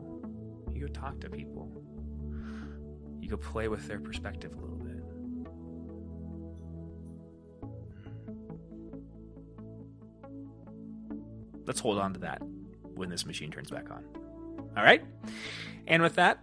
You 0.81 0.87
go 0.87 0.93
talk 0.95 1.20
to 1.20 1.28
people. 1.28 1.70
You 3.20 3.28
go 3.28 3.37
play 3.37 3.68
with 3.68 3.87
their 3.87 4.01
perspective 4.01 4.55
a 4.55 4.57
little 4.57 4.78
bit. 4.78 5.03
Let's 11.66 11.81
hold 11.81 11.99
on 11.99 12.14
to 12.14 12.20
that 12.20 12.41
when 12.95 13.11
this 13.11 13.26
machine 13.26 13.51
turns 13.51 13.70
back 13.70 13.91
on. 13.91 14.05
All 14.74 14.83
right? 14.83 15.05
And 15.87 16.03
with 16.03 16.14
that, 16.14 16.43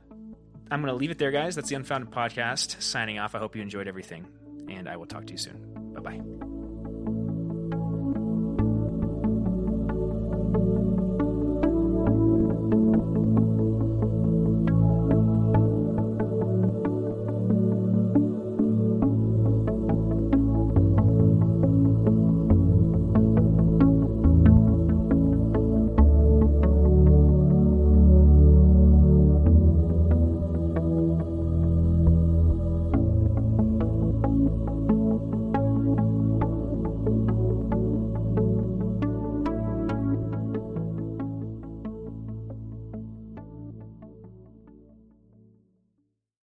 I'm 0.70 0.82
going 0.82 0.94
to 0.94 0.98
leave 0.98 1.10
it 1.10 1.18
there, 1.18 1.32
guys. 1.32 1.56
That's 1.56 1.70
the 1.70 1.76
Unfounded 1.76 2.12
Podcast 2.12 2.80
signing 2.80 3.18
off. 3.18 3.34
I 3.34 3.40
hope 3.40 3.56
you 3.56 3.64
enjoyed 3.64 3.88
everything, 3.88 4.28
and 4.70 4.88
I 4.88 4.98
will 4.98 5.08
talk 5.08 5.26
to 5.26 5.32
you 5.32 5.40
soon. 5.40 5.94
Bye 5.96 6.02
bye. 6.02 6.47